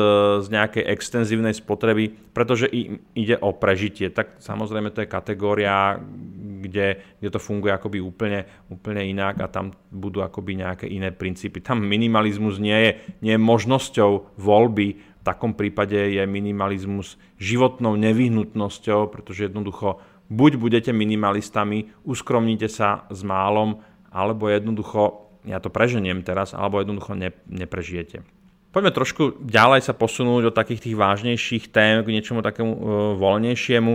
z 0.46 0.48
nejakej 0.54 0.86
extenzívnej 0.86 1.54
spotreby, 1.58 2.14
pretože 2.30 2.70
im 2.70 3.02
ide 3.18 3.34
o 3.42 3.50
prežitie. 3.58 4.14
Tak 4.14 4.38
samozrejme 4.38 4.94
to 4.94 5.02
je 5.02 5.10
kategória, 5.10 5.98
kde, 6.62 7.18
kde 7.18 7.30
to 7.34 7.42
funguje 7.42 7.74
akoby 7.74 7.98
úplne, 7.98 8.46
úplne 8.70 9.02
inak 9.02 9.42
a 9.42 9.50
tam 9.50 9.74
budú 9.90 10.22
akoby 10.22 10.62
nejaké 10.62 10.86
iné 10.86 11.10
princípy. 11.10 11.58
Tam 11.62 11.82
minimalizmus 11.82 12.62
nie 12.62 12.78
je, 12.78 12.92
nie 13.26 13.34
je 13.34 13.42
možnosťou 13.42 14.38
voľby, 14.38 15.17
takom 15.28 15.52
prípade 15.52 16.00
je 16.00 16.24
minimalizmus 16.24 17.20
životnou 17.36 18.00
nevyhnutnosťou, 18.00 19.12
pretože 19.12 19.52
jednoducho 19.52 20.00
buď 20.32 20.52
budete 20.56 20.92
minimalistami, 20.96 21.92
uskromnite 22.08 22.72
sa 22.72 23.04
s 23.12 23.24
málom, 23.28 23.84
alebo 24.08 24.48
jednoducho, 24.48 25.28
ja 25.44 25.60
to 25.60 25.68
preženiem 25.68 26.24
teraz, 26.24 26.56
alebo 26.56 26.80
jednoducho 26.80 27.16
ne, 27.16 27.36
neprežijete. 27.52 28.24
Poďme 28.72 28.92
trošku 28.94 29.42
ďalej 29.42 29.90
sa 29.90 29.94
posunúť 29.96 30.52
od 30.52 30.56
takých 30.56 30.84
tých 30.90 31.00
vážnejších 31.00 31.72
tém 31.72 32.04
k 32.04 32.14
niečomu 32.14 32.44
takému 32.44 32.72
e, 32.72 32.80
voľnejšiemu. 33.18 33.94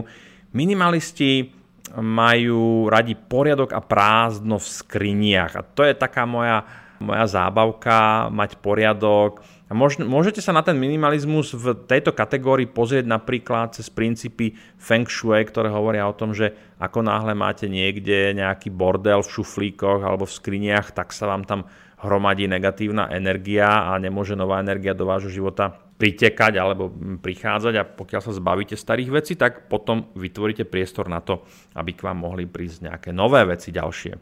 Minimalisti 0.57 1.53
majú 1.92 2.88
radi 2.88 3.12
poriadok 3.12 3.77
a 3.77 3.85
prázdno 3.85 4.57
v 4.57 4.66
skriniach. 4.66 5.53
A 5.61 5.62
to 5.62 5.85
je 5.85 5.92
taká 5.92 6.25
moja, 6.25 6.64
moja 6.99 7.29
zábavka, 7.29 8.33
mať 8.33 8.57
poriadok. 8.64 9.45
A 9.73 9.77
môž, 9.77 9.97
môžete 9.97 10.45
sa 10.45 10.53
na 10.53 10.61
ten 10.61 10.77
minimalizmus 10.77 11.57
v 11.57 11.73
tejto 11.89 12.13
kategórii 12.13 12.69
pozrieť 12.69 13.09
napríklad 13.09 13.73
cez 13.73 13.89
princípy 13.89 14.53
Feng 14.77 15.09
Shui, 15.09 15.41
ktoré 15.49 15.73
hovoria 15.73 16.05
o 16.05 16.13
tom, 16.13 16.37
že 16.37 16.53
ako 16.77 17.01
náhle 17.01 17.33
máte 17.33 17.73
niekde 17.73 18.37
nejaký 18.37 18.69
bordel 18.69 19.25
v 19.25 19.33
šuflíkoch 19.33 20.05
alebo 20.05 20.29
v 20.29 20.37
skriniach, 20.37 20.93
tak 20.93 21.17
sa 21.17 21.25
vám 21.25 21.49
tam 21.49 21.65
hromadí 22.05 22.45
negatívna 22.53 23.09
energia 23.17 23.89
a 23.89 23.97
nemôže 23.97 24.37
nová 24.37 24.61
energia 24.61 24.93
do 24.93 25.09
vášho 25.09 25.33
života 25.33 25.73
pritekať 25.73 26.61
alebo 26.61 26.93
prichádzať 27.25 27.75
a 27.81 27.89
pokiaľ 27.89 28.21
sa 28.29 28.37
zbavíte 28.37 28.77
starých 28.77 29.25
vecí, 29.25 29.41
tak 29.41 29.73
potom 29.73 30.13
vytvoríte 30.13 30.69
priestor 30.69 31.09
na 31.09 31.25
to, 31.25 31.49
aby 31.81 31.97
k 31.97 32.05
vám 32.05 32.21
mohli 32.21 32.45
prísť 32.45 32.93
nejaké 32.93 33.11
nové 33.17 33.41
veci 33.49 33.73
ďalšie. 33.73 34.13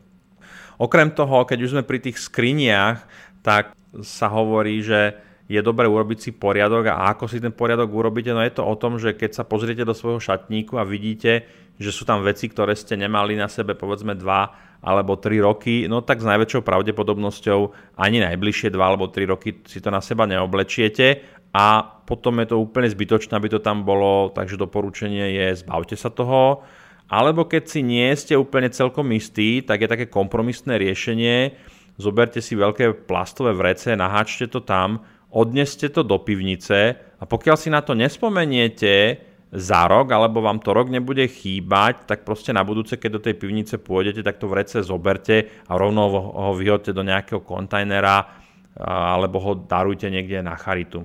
Okrem 0.79 1.11
toho, 1.11 1.43
keď 1.43 1.59
už 1.59 1.73
sme 1.75 1.83
pri 1.83 1.99
tých 1.99 2.23
skriniach, 2.23 3.03
tak 3.43 3.75
sa 4.07 4.31
hovorí, 4.31 4.79
že 4.87 5.27
je 5.51 5.59
dobré 5.67 5.91
urobiť 5.91 6.19
si 6.23 6.31
poriadok 6.31 6.95
a 6.95 7.11
ako 7.11 7.27
si 7.27 7.43
ten 7.43 7.51
poriadok 7.51 7.91
urobíte, 7.91 8.31
no 8.31 8.39
je 8.39 8.55
to 8.55 8.63
o 8.63 8.79
tom, 8.79 9.03
že 9.03 9.19
keď 9.19 9.35
sa 9.35 9.43
pozriete 9.43 9.83
do 9.83 9.91
svojho 9.91 10.23
šatníku 10.23 10.79
a 10.79 10.87
vidíte, 10.87 11.43
že 11.75 11.91
sú 11.91 12.07
tam 12.07 12.23
veci, 12.23 12.47
ktoré 12.47 12.79
ste 12.79 12.95
nemali 12.95 13.35
na 13.35 13.51
sebe 13.51 13.75
povedzme 13.75 14.15
2 14.15 14.87
alebo 14.87 15.19
3 15.19 15.43
roky, 15.43 15.91
no 15.91 16.07
tak 16.07 16.23
s 16.23 16.31
najväčšou 16.31 16.63
pravdepodobnosťou 16.63 17.61
ani 17.99 18.23
najbližšie 18.23 18.71
2 18.71 18.79
alebo 18.79 19.11
3 19.11 19.27
roky 19.27 19.59
si 19.67 19.83
to 19.83 19.91
na 19.91 19.99
seba 19.99 20.23
neoblečiete 20.31 21.27
a 21.51 21.83
potom 21.83 22.39
je 22.39 22.55
to 22.55 22.63
úplne 22.63 22.87
zbytočné, 22.87 23.35
aby 23.35 23.51
to 23.51 23.59
tam 23.59 23.83
bolo, 23.83 24.31
takže 24.31 24.55
doporučenie 24.55 25.35
je 25.35 25.47
zbavte 25.67 25.99
sa 25.99 26.15
toho. 26.15 26.63
Alebo 27.11 27.43
keď 27.51 27.67
si 27.67 27.83
nie 27.83 28.07
ste 28.15 28.39
úplne 28.39 28.71
celkom 28.71 29.11
istí, 29.11 29.67
tak 29.67 29.83
je 29.83 29.91
také 29.91 30.07
kompromisné 30.07 30.79
riešenie, 30.79 31.59
zoberte 31.99 32.39
si 32.39 32.55
veľké 32.55 33.05
plastové 33.11 33.51
vrece, 33.51 33.99
naháčte 33.99 34.47
to 34.47 34.63
tam, 34.63 35.03
odneste 35.31 35.88
to 35.90 36.03
do 36.03 36.19
pivnice 36.21 36.99
a 36.99 37.25
pokiaľ 37.25 37.57
si 37.59 37.69
na 37.71 37.81
to 37.81 37.95
nespomeniete, 37.95 39.27
za 39.51 39.90
rok, 39.90 40.14
alebo 40.14 40.38
vám 40.38 40.62
to 40.62 40.71
rok 40.71 40.87
nebude 40.87 41.27
chýbať, 41.27 42.07
tak 42.07 42.23
proste 42.23 42.55
na 42.55 42.62
budúce, 42.62 42.95
keď 42.95 43.11
do 43.19 43.25
tej 43.25 43.35
pivnice 43.35 43.83
pôjdete, 43.83 44.23
tak 44.23 44.38
to 44.38 44.47
vrece 44.47 44.79
zoberte 44.87 45.51
a 45.66 45.75
rovno 45.75 46.07
ho 46.07 46.55
vyhodte 46.55 46.95
do 46.95 47.03
nejakého 47.03 47.43
kontajnera 47.43 48.31
alebo 48.79 49.43
ho 49.43 49.53
darujte 49.59 50.07
niekde 50.07 50.38
na 50.47 50.55
charitu. 50.55 51.03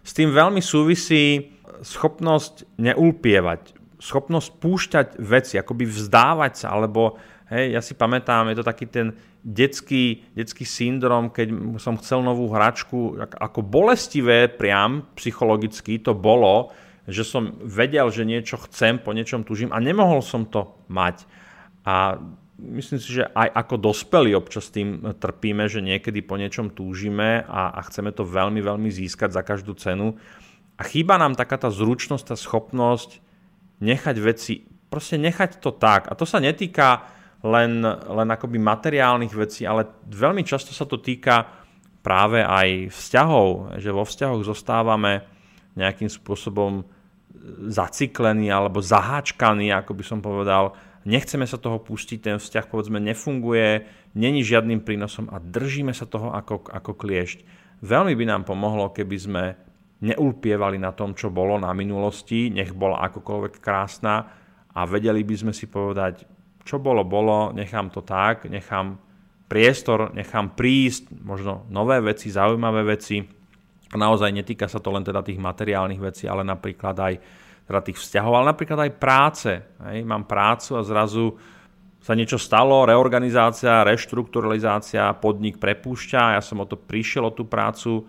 S 0.00 0.16
tým 0.16 0.32
veľmi 0.32 0.64
súvisí 0.64 1.52
schopnosť 1.84 2.80
neulpievať, 2.80 3.76
schopnosť 4.00 4.48
púšťať 4.56 5.06
veci, 5.20 5.60
akoby 5.60 5.84
vzdávať 5.84 6.64
sa, 6.64 6.72
alebo 6.72 7.20
hej, 7.50 7.74
ja 7.74 7.82
si 7.82 7.98
pamätám, 7.98 8.48
je 8.50 8.62
to 8.62 8.64
taký 8.64 8.86
ten 8.86 9.12
detský, 9.42 10.22
detský 10.32 10.62
syndrom, 10.62 11.34
keď 11.34 11.78
som 11.82 11.98
chcel 11.98 12.22
novú 12.22 12.46
hračku, 12.48 13.18
ako 13.18 13.60
bolestivé 13.66 14.46
priam 14.46 15.10
psychologicky 15.18 15.98
to 15.98 16.14
bolo, 16.14 16.70
že 17.10 17.26
som 17.26 17.58
vedel, 17.66 18.06
že 18.14 18.22
niečo 18.22 18.54
chcem, 18.70 19.02
po 19.02 19.10
niečom 19.10 19.42
tužím 19.42 19.74
a 19.74 19.82
nemohol 19.82 20.22
som 20.22 20.46
to 20.46 20.78
mať. 20.86 21.26
A 21.82 22.22
myslím 22.60 23.00
si, 23.02 23.18
že 23.18 23.26
aj 23.26 23.50
ako 23.50 23.74
dospelí 23.90 24.30
občas 24.36 24.70
tým 24.70 25.16
trpíme, 25.18 25.66
že 25.66 25.82
niekedy 25.82 26.22
po 26.22 26.38
niečom 26.38 26.70
túžime 26.70 27.42
a, 27.48 27.74
a 27.74 27.80
chceme 27.90 28.14
to 28.14 28.22
veľmi, 28.22 28.62
veľmi 28.62 28.90
získať 28.92 29.34
za 29.34 29.42
každú 29.42 29.74
cenu. 29.74 30.14
A 30.78 30.86
chýba 30.86 31.18
nám 31.18 31.34
taká 31.34 31.58
tá 31.60 31.68
zručnosť, 31.68 32.24
tá 32.30 32.36
schopnosť 32.38 33.20
nechať 33.80 34.16
veci, 34.20 34.54
proste 34.92 35.16
nechať 35.16 35.58
to 35.58 35.72
tak. 35.72 36.08
A 36.08 36.16
to 36.16 36.28
sa 36.28 36.38
netýka 36.38 37.08
len, 37.40 37.72
len 37.86 38.28
akoby 38.28 38.60
materiálnych 38.60 39.32
vecí, 39.32 39.64
ale 39.64 39.88
veľmi 40.08 40.44
často 40.44 40.76
sa 40.76 40.84
to 40.84 41.00
týka 41.00 41.48
práve 42.00 42.40
aj 42.40 42.92
vzťahov, 42.92 43.80
že 43.80 43.92
vo 43.92 44.04
vzťahoch 44.04 44.42
zostávame 44.44 45.24
nejakým 45.76 46.08
spôsobom 46.08 46.84
zaciklený 47.70 48.52
alebo 48.52 48.84
zaháčkaný, 48.84 49.72
ako 49.72 49.92
by 49.96 50.04
som 50.04 50.20
povedal. 50.20 50.76
Nechceme 51.08 51.48
sa 51.48 51.56
toho 51.56 51.80
pustiť, 51.80 52.18
ten 52.20 52.36
vzťah 52.36 52.68
povedzme 52.68 53.00
nefunguje, 53.00 53.88
není 54.12 54.44
žiadnym 54.44 54.84
prínosom 54.84 55.32
a 55.32 55.40
držíme 55.40 55.96
sa 55.96 56.04
toho 56.04 56.36
ako, 56.36 56.68
ako 56.68 56.92
kliešť. 56.92 57.38
Veľmi 57.80 58.12
by 58.12 58.24
nám 58.28 58.42
pomohlo, 58.44 58.92
keby 58.92 59.16
sme 59.16 59.44
neulpievali 60.04 60.76
na 60.76 60.92
tom, 60.92 61.16
čo 61.16 61.32
bolo 61.32 61.56
na 61.56 61.72
minulosti, 61.72 62.52
nech 62.52 62.76
bola 62.76 63.00
akokoľvek 63.08 63.54
krásna 63.60 64.28
a 64.72 64.80
vedeli 64.84 65.24
by 65.24 65.34
sme 65.36 65.52
si 65.56 65.64
povedať, 65.68 66.28
čo 66.70 66.78
bolo, 66.78 67.02
bolo, 67.02 67.50
nechám 67.50 67.90
to 67.90 68.06
tak, 68.06 68.46
nechám 68.46 68.94
priestor, 69.50 70.14
nechám 70.14 70.54
prísť, 70.54 71.10
možno 71.26 71.66
nové 71.66 71.98
veci, 71.98 72.30
zaujímavé 72.30 72.86
veci, 72.86 73.18
a 73.90 73.98
naozaj 73.98 74.30
netýka 74.30 74.70
sa 74.70 74.78
to 74.78 74.94
len 74.94 75.02
teda 75.02 75.26
tých 75.26 75.42
materiálnych 75.42 75.98
vecí, 75.98 76.30
ale 76.30 76.46
napríklad 76.46 76.94
aj 76.94 77.14
teda 77.66 77.80
tých 77.82 77.98
vzťahov, 77.98 78.32
ale 78.38 78.46
napríklad 78.54 78.78
aj 78.86 78.92
práce. 78.98 79.50
Hej. 79.90 80.06
Mám 80.06 80.30
prácu 80.30 80.78
a 80.78 80.86
zrazu 80.86 81.34
sa 81.98 82.14
niečo 82.14 82.38
stalo, 82.38 82.86
reorganizácia, 82.86 83.84
reštrukturalizácia, 83.84 85.10
podnik 85.18 85.58
prepúšťa, 85.58 86.38
ja 86.38 86.42
som 86.42 86.62
o 86.62 86.66
to 86.70 86.78
prišiel, 86.78 87.28
o 87.28 87.34
tú 87.34 87.44
prácu 87.44 88.06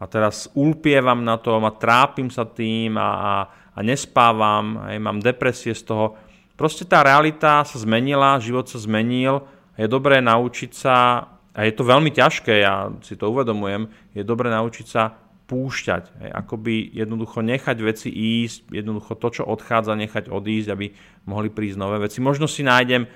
a 0.00 0.08
teraz 0.08 0.48
ulpievam 0.56 1.20
na 1.20 1.36
tom 1.36 1.62
a 1.68 1.76
trápim 1.76 2.32
sa 2.32 2.48
tým 2.48 2.96
a, 2.96 3.10
a, 3.12 3.32
a 3.76 3.78
nespávam, 3.84 4.88
hej, 4.88 4.98
mám 4.98 5.20
depresie 5.20 5.76
z 5.76 5.84
toho. 5.84 6.16
Proste 6.60 6.84
tá 6.84 7.00
realita 7.00 7.64
sa 7.64 7.78
zmenila, 7.80 8.36
život 8.36 8.68
sa 8.68 8.76
zmenil. 8.76 9.48
Je 9.80 9.88
dobré 9.88 10.20
naučiť 10.20 10.76
sa 10.76 11.24
a 11.56 11.64
je 11.64 11.72
to 11.72 11.88
veľmi 11.88 12.12
ťažké, 12.12 12.60
ja 12.60 12.92
si 13.00 13.16
to 13.16 13.32
uvedomujem, 13.32 13.88
je 14.12 14.20
dobre 14.20 14.52
naučiť 14.52 14.86
sa 14.86 15.16
púšťať, 15.48 16.30
akoby 16.30 16.94
jednoducho 16.94 17.42
nechať 17.42 17.76
veci 17.82 18.12
ísť, 18.12 18.70
jednoducho 18.70 19.18
to, 19.18 19.40
čo 19.40 19.42
odchádza, 19.48 19.98
nechať 19.98 20.30
odísť, 20.30 20.68
aby 20.68 20.94
mohli 21.26 21.48
prísť 21.50 21.80
nové 21.80 21.98
veci. 21.98 22.22
Možno 22.22 22.46
si 22.46 22.62
nájdem 22.62 23.08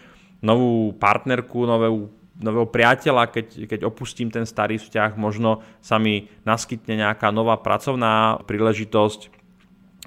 novú 0.43 0.97
partnerku, 0.99 1.63
novú, 1.63 2.11
nového 2.41 2.67
priateľa, 2.67 3.31
keď, 3.31 3.47
keď 3.71 3.81
opustím 3.87 4.35
ten 4.35 4.49
starý 4.49 4.83
vzťah, 4.83 5.15
možno 5.15 5.63
sa 5.79 6.03
mi 6.03 6.27
naskytne 6.43 7.07
nejaká 7.07 7.31
nová 7.31 7.55
pracovná 7.61 8.43
príležitosť 8.49 9.44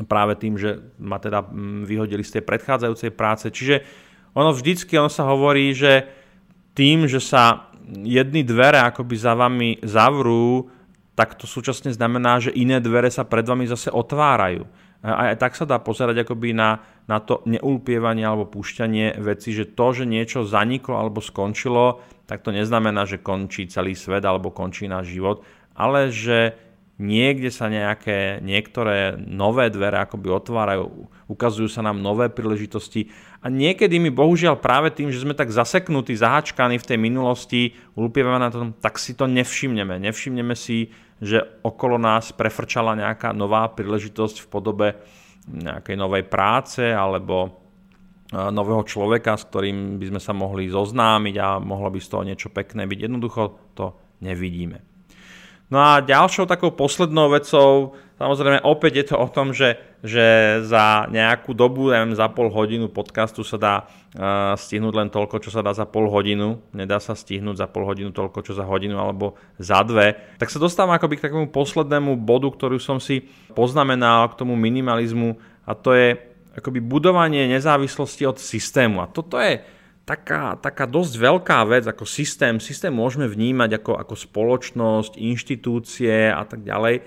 práve 0.05 0.38
tým, 0.38 0.60
že 0.60 0.93
ma 1.01 1.17
teda 1.17 1.41
mm, 1.41 1.88
vyhodili 1.89 2.21
z 2.21 2.38
tej 2.38 2.43
predchádzajúcej 2.45 3.12
práce. 3.17 3.49
Čiže 3.49 3.81
ono 4.38 4.53
vždycky, 4.53 4.93
ono 4.99 5.10
sa 5.10 5.25
hovorí, 5.25 5.73
že 5.73 6.05
tým, 6.77 7.10
že 7.10 7.17
sa 7.17 7.73
jedny 7.89 8.45
dvere 8.45 8.77
akoby 8.83 9.15
za 9.17 9.33
vami 9.33 9.81
zavrú, 9.81 10.69
tak 11.17 11.33
to 11.33 11.49
súčasne 11.49 11.89
znamená, 11.89 12.38
že 12.38 12.53
iné 12.53 12.77
dvere 12.77 13.10
sa 13.10 13.25
pred 13.25 13.41
vami 13.41 13.65
zase 13.65 13.89
otvárajú. 13.89 14.69
A 15.01 15.33
aj 15.33 15.41
tak 15.41 15.53
sa 15.57 15.65
dá 15.65 15.81
pozerať 15.81 16.25
akoby 16.25 16.53
na, 16.53 16.81
na 17.05 17.21
to 17.21 17.41
neulpievanie 17.49 18.25
alebo 18.25 18.49
púšťanie 18.49 19.17
veci, 19.21 19.53
že 19.53 19.69
to, 19.73 19.93
že 19.93 20.05
niečo 20.05 20.45
zaniklo 20.45 20.97
alebo 20.97 21.21
skončilo, 21.21 22.01
tak 22.29 22.43
to 22.45 22.53
neznamená, 22.53 23.05
že 23.07 23.21
končí 23.21 23.69
celý 23.69 23.93
svet 23.93 24.25
alebo 24.25 24.53
končí 24.53 24.89
náš 24.89 25.13
život, 25.13 25.45
ale 25.77 26.10
že 26.10 26.66
niekde 26.97 27.53
sa 27.53 27.69
nejaké, 27.69 28.41
niektoré 28.41 29.17
nové 29.17 29.69
dvere 29.69 30.01
akoby 30.01 30.33
otvárajú, 30.33 31.10
ukazujú 31.29 31.69
sa 31.69 31.86
nám 31.86 32.01
nové 32.01 32.29
príležitosti 32.33 33.13
a 33.41 33.53
niekedy 33.53 34.01
my 34.01 34.10
bohužiaľ 34.10 34.57
práve 34.57 34.89
tým, 34.89 35.13
že 35.13 35.21
sme 35.21 35.38
tak 35.38 35.53
zaseknutí, 35.53 36.17
zahačkaní 36.17 36.81
v 36.81 36.88
tej 36.89 36.97
minulosti, 36.97 37.77
ulpievame 37.93 38.41
na 38.41 38.49
tom, 38.49 38.73
tak 38.73 38.97
si 38.97 39.13
to 39.13 39.29
nevšimneme. 39.29 40.01
Nevšimneme 40.01 40.57
si, 40.57 40.89
že 41.21 41.62
okolo 41.62 42.01
nás 42.01 42.33
prefrčala 42.33 42.97
nejaká 42.97 43.29
nová 43.33 43.69
príležitosť 43.69 44.45
v 44.45 44.47
podobe 44.49 44.88
nejakej 45.47 45.95
novej 45.95 46.25
práce 46.27 46.81
alebo 46.81 47.63
nového 48.33 48.83
človeka, 48.83 49.39
s 49.39 49.47
ktorým 49.47 49.95
by 50.01 50.05
sme 50.12 50.21
sa 50.21 50.36
mohli 50.36 50.67
zoznámiť 50.67 51.36
a 51.39 51.63
mohlo 51.63 51.88
by 51.88 51.99
z 52.03 52.10
toho 52.12 52.27
niečo 52.27 52.49
pekné 52.51 52.83
byť. 52.83 52.99
Jednoducho 53.07 53.71
to 53.71 53.95
nevidíme. 54.19 54.96
No 55.67 55.84
a 55.84 55.99
ďalšou 55.99 56.47
takou 56.47 56.71
poslednou 56.71 57.27
vecou, 57.27 57.91
samozrejme 58.15 58.63
opäť 58.63 59.03
je 59.03 59.06
to 59.12 59.15
o 59.19 59.27
tom, 59.27 59.51
že, 59.51 59.75
že 59.99 60.60
za 60.63 61.12
nejakú 61.12 61.51
dobu, 61.51 61.91
neviem, 61.91 62.15
za 62.15 62.32
pol 62.32 62.47
hodinu 62.47 62.88
podcastu 62.88 63.43
sa 63.43 63.60
dá 63.60 63.75
uh, 63.84 64.56
stihnúť 64.56 64.93
len 64.95 65.10
toľko, 65.12 65.43
čo 65.43 65.51
sa 65.51 65.60
dá 65.60 65.75
za 65.75 65.84
pol 65.84 66.08
hodinu. 66.08 66.63
Nedá 66.71 67.03
sa 67.03 67.19
stihnúť 67.19 67.60
za 67.60 67.67
pol 67.67 67.84
hodinu 67.84 68.15
toľko, 68.15 68.47
čo 68.47 68.56
za 68.56 68.63
hodinu 68.63 68.95
alebo 68.95 69.36
za 69.60 69.84
dve. 69.84 70.15
Tak 70.39 70.47
sa 70.47 70.63
dostávam 70.63 70.95
akoby 70.95 71.19
k 71.19 71.27
takému 71.27 71.51
poslednému 71.51 72.15
bodu, 72.15 72.47
ktorú 72.47 72.80
som 72.80 73.03
si 73.03 73.27
poznamenal 73.51 74.32
k 74.32 74.39
tomu 74.39 74.56
minimalizmu 74.56 75.36
a 75.67 75.75
to 75.75 75.91
je 75.91 76.15
akoby 76.56 76.80
budovanie 76.80 77.43
nezávislosti 77.51 78.23
od 78.23 78.39
systému. 78.39 79.03
A 79.03 79.12
toto 79.12 79.36
je 79.38 79.62
taká, 80.08 80.56
taká 80.56 80.88
dosť 80.88 81.20
veľká 81.20 81.67
vec 81.67 81.84
ako 81.84 82.08
systém. 82.08 82.63
Systém 82.63 82.96
môžeme 82.96 83.28
vnímať 83.28 83.84
ako, 83.84 84.00
ako 84.00 84.15
spoločnosť, 84.15 85.20
inštitúcie 85.20 86.32
a 86.32 86.48
tak 86.48 86.63
ďalej. 86.63 87.04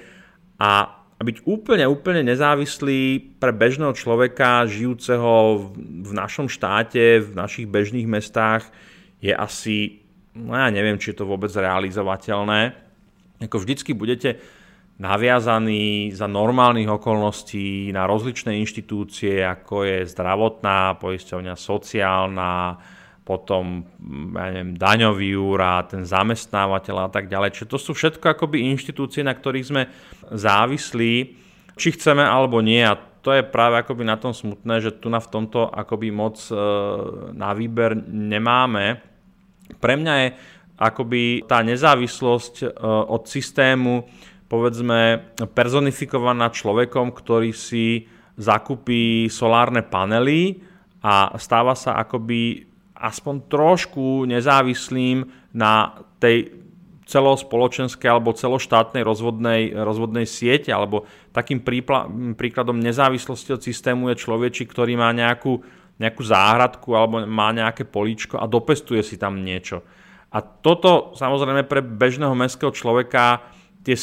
A 0.61 1.01
byť 1.17 1.49
úplne, 1.49 1.89
úplne 1.89 2.21
nezávislý 2.21 3.33
pre 3.41 3.57
bežného 3.57 3.97
človeka, 3.97 4.69
žijúceho 4.69 5.73
v 5.81 6.13
našom 6.13 6.53
štáte, 6.53 7.25
v 7.25 7.33
našich 7.33 7.65
bežných 7.65 8.05
mestách, 8.05 8.69
je 9.21 9.33
asi, 9.33 10.05
no 10.37 10.53
ja 10.57 10.69
neviem, 10.69 11.01
či 11.01 11.13
je 11.13 11.25
to 11.25 11.29
vôbec 11.29 11.53
realizovateľné. 11.53 12.77
Ako 13.41 13.65
vždycky 13.65 13.97
budete 13.97 14.41
naviazaní 15.01 16.13
za 16.13 16.29
normálnych 16.29 17.01
okolností 17.01 17.89
na 17.89 18.05
rozličné 18.05 18.61
inštitúcie, 18.61 19.41
ako 19.41 19.89
je 19.89 19.99
zdravotná 20.05 21.01
poisťovňa, 21.01 21.57
sociálna, 21.57 22.77
potom 23.25 23.81
ja 24.37 24.45
neviem, 24.53 24.77
daňový 24.77 25.41
úrad, 25.41 25.97
ten 25.97 26.05
zamestnávateľ 26.05 27.09
a 27.09 27.09
tak 27.09 27.33
ďalej. 27.33 27.57
Čiže 27.57 27.73
to 27.73 27.79
sú 27.81 27.93
všetko 27.97 28.37
akoby 28.37 28.69
inštitúcie, 28.77 29.25
na 29.25 29.33
ktorých 29.33 29.69
sme 29.73 29.83
závislí, 30.29 31.15
či 31.81 31.89
chceme 31.97 32.21
alebo 32.21 32.61
nie. 32.61 32.85
A 32.85 33.01
to 33.25 33.33
je 33.33 33.41
práve 33.41 33.81
akoby 33.81 34.05
na 34.05 34.21
tom 34.21 34.37
smutné, 34.37 34.85
že 34.85 35.01
tu 35.01 35.09
na 35.09 35.21
v 35.21 35.33
tomto 35.33 35.65
akoby 35.65 36.13
moc 36.13 36.37
e, 36.49 36.57
na 37.33 37.57
výber 37.57 37.97
nemáme. 38.05 39.01
Pre 39.81 39.95
mňa 39.97 40.15
je 40.21 40.29
akoby 40.81 41.45
tá 41.49 41.65
nezávislosť 41.65 42.55
e, 42.65 42.67
od 42.85 43.23
systému 43.29 44.05
povedzme 44.51 45.31
personifikovaná 45.55 46.51
človekom, 46.51 47.15
ktorý 47.15 47.55
si 47.55 48.11
zakúpi 48.35 49.31
solárne 49.31 49.87
panely 49.87 50.59
a 51.07 51.39
stáva 51.39 51.79
sa 51.79 51.95
akoby 52.03 52.67
aspoň 52.99 53.47
trošku 53.47 54.27
nezávislým 54.27 55.25
na 55.55 56.03
tej 56.19 56.51
celospoločenskej 57.11 58.07
alebo 58.07 58.37
celoštátnej 58.37 59.03
rozvodnej, 59.03 59.75
rozvodnej 59.75 60.27
siete, 60.31 60.71
alebo 60.71 61.07
takým 61.35 61.59
prípla, 61.59 62.07
príkladom 62.39 62.79
nezávislosti 62.79 63.57
od 63.57 63.65
systému 63.65 64.15
je 64.15 64.23
človeči, 64.23 64.63
ktorý 64.67 64.95
má 64.95 65.11
nejakú, 65.11 65.59
nejakú 65.99 66.23
záhradku 66.23 66.95
alebo 66.95 67.27
má 67.27 67.51
nejaké 67.51 67.83
políčko 67.83 68.39
a 68.39 68.47
dopestuje 68.47 69.03
si 69.03 69.19
tam 69.19 69.43
niečo. 69.43 69.83
A 70.31 70.39
toto 70.39 71.11
samozrejme 71.19 71.67
pre 71.67 71.83
bežného 71.83 72.39
mestského 72.39 72.71
človeka 72.71 73.43
tie, 73.83 73.97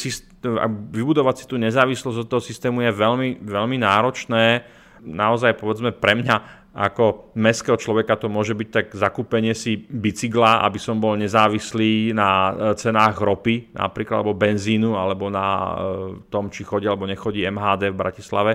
vybudovať 0.92 1.34
si 1.42 1.44
tú 1.46 1.56
nezávislosť 1.58 2.18
od 2.24 2.30
toho 2.30 2.42
systému 2.42 2.82
je 2.82 2.92
veľmi, 2.94 3.28
veľmi 3.42 3.76
náročné. 3.78 4.66
Naozaj 5.02 5.58
povedzme 5.58 5.94
pre 5.94 6.18
mňa 6.18 6.58
ako 6.78 7.34
mestského 7.34 7.74
človeka 7.74 8.14
to 8.14 8.30
môže 8.30 8.54
byť 8.54 8.68
tak 8.70 8.86
zakúpenie 8.94 9.50
si 9.50 9.74
bicykla, 9.74 10.62
aby 10.62 10.78
som 10.78 11.02
bol 11.02 11.18
nezávislý 11.18 12.14
na 12.14 12.28
e, 12.30 12.52
cenách 12.78 13.18
ropy 13.18 13.74
napríklad, 13.74 14.22
alebo 14.22 14.38
benzínu, 14.38 14.94
alebo 14.94 15.26
na 15.26 15.46
e, 15.48 15.70
tom, 16.30 16.52
či 16.54 16.62
chodí 16.62 16.86
alebo 16.86 17.08
nechodí 17.08 17.42
MHD 17.42 17.90
v 17.90 17.98
Bratislave. 17.98 18.52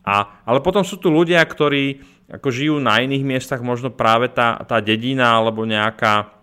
A, 0.00 0.40
ale 0.48 0.64
potom 0.64 0.80
sú 0.80 0.96
tu 0.96 1.12
ľudia, 1.12 1.44
ktorí 1.44 2.00
ako 2.28 2.48
žijú 2.48 2.76
na 2.80 3.00
iných 3.04 3.24
miestach, 3.24 3.60
možno 3.60 3.92
práve 3.92 4.32
tá, 4.32 4.60
tá 4.64 4.80
dedina 4.80 5.36
alebo 5.36 5.68
nejaká, 5.68 6.37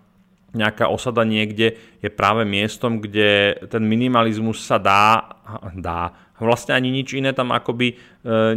nejaká 0.55 0.87
osada 0.87 1.27
niekde 1.27 1.75
je 1.99 2.09
práve 2.09 2.47
miestom, 2.47 3.03
kde 3.03 3.59
ten 3.67 3.83
minimalizmus 3.83 4.63
sa 4.63 4.79
dá, 4.79 5.35
dá 5.75 6.15
vlastne 6.39 6.75
ani 6.75 6.91
nič 6.91 7.15
iné 7.15 7.31
tam 7.31 7.55
akoby 7.55 7.95
e, 7.95 7.95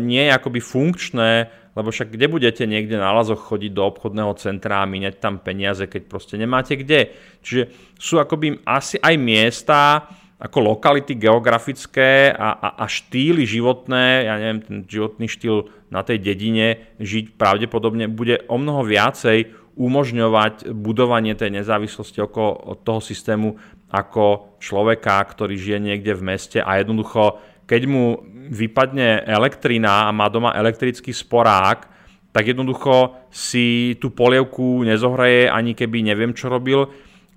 nie 0.03 0.27
je 0.27 0.35
akoby 0.35 0.59
funkčné, 0.59 1.31
lebo 1.79 1.95
však 1.95 2.11
kde 2.11 2.27
budete 2.27 2.65
niekde 2.67 2.99
na 2.99 3.15
lazoch 3.15 3.39
chodiť 3.39 3.71
do 3.71 3.87
obchodného 3.87 4.35
centra 4.35 4.83
a 4.83 4.91
míňať 4.91 5.23
tam 5.23 5.39
peniaze, 5.39 5.87
keď 5.87 6.03
proste 6.11 6.35
nemáte 6.35 6.75
kde. 6.75 7.15
Čiže 7.47 7.95
sú 7.95 8.19
akoby 8.19 8.67
asi 8.67 8.99
aj 8.99 9.15
miesta, 9.15 10.11
ako 10.39 10.75
lokality 10.75 11.19
geografické 11.19 12.31
a, 12.31 12.55
a, 12.55 12.69
a 12.83 12.85
štýly 12.87 13.43
životné, 13.43 14.27
ja 14.27 14.39
neviem, 14.39 14.63
ten 14.63 14.79
životný 14.87 15.27
štýl 15.27 15.67
na 15.91 16.07
tej 16.07 16.23
dedine 16.23 16.95
žiť 17.03 17.35
pravdepodobne 17.35 18.07
bude 18.07 18.47
o 18.47 18.55
mnoho 18.55 18.87
viacej 18.87 19.58
umožňovať 19.79 20.75
budovanie 20.75 21.39
tej 21.39 21.63
nezávislosti 21.63 22.19
okolo 22.19 22.83
toho 22.83 22.99
systému 22.99 23.55
ako 23.89 24.59
človeka, 24.59 25.23
ktorý 25.23 25.55
žije 25.55 25.79
niekde 25.79 26.13
v 26.19 26.27
meste 26.35 26.59
a 26.59 26.83
jednoducho 26.83 27.39
keď 27.69 27.83
mu 27.85 28.17
vypadne 28.49 29.29
elektrina 29.29 30.09
a 30.09 30.17
má 30.17 30.33
doma 30.33 30.57
elektrický 30.57 31.13
sporák, 31.13 31.85
tak 32.33 32.45
jednoducho 32.49 33.29
si 33.29 33.97
tú 34.01 34.09
polievku 34.09 34.81
nezohraje 34.89 35.53
ani 35.53 35.77
keby 35.77 36.01
neviem 36.01 36.33
čo 36.33 36.49
robil. 36.49 36.89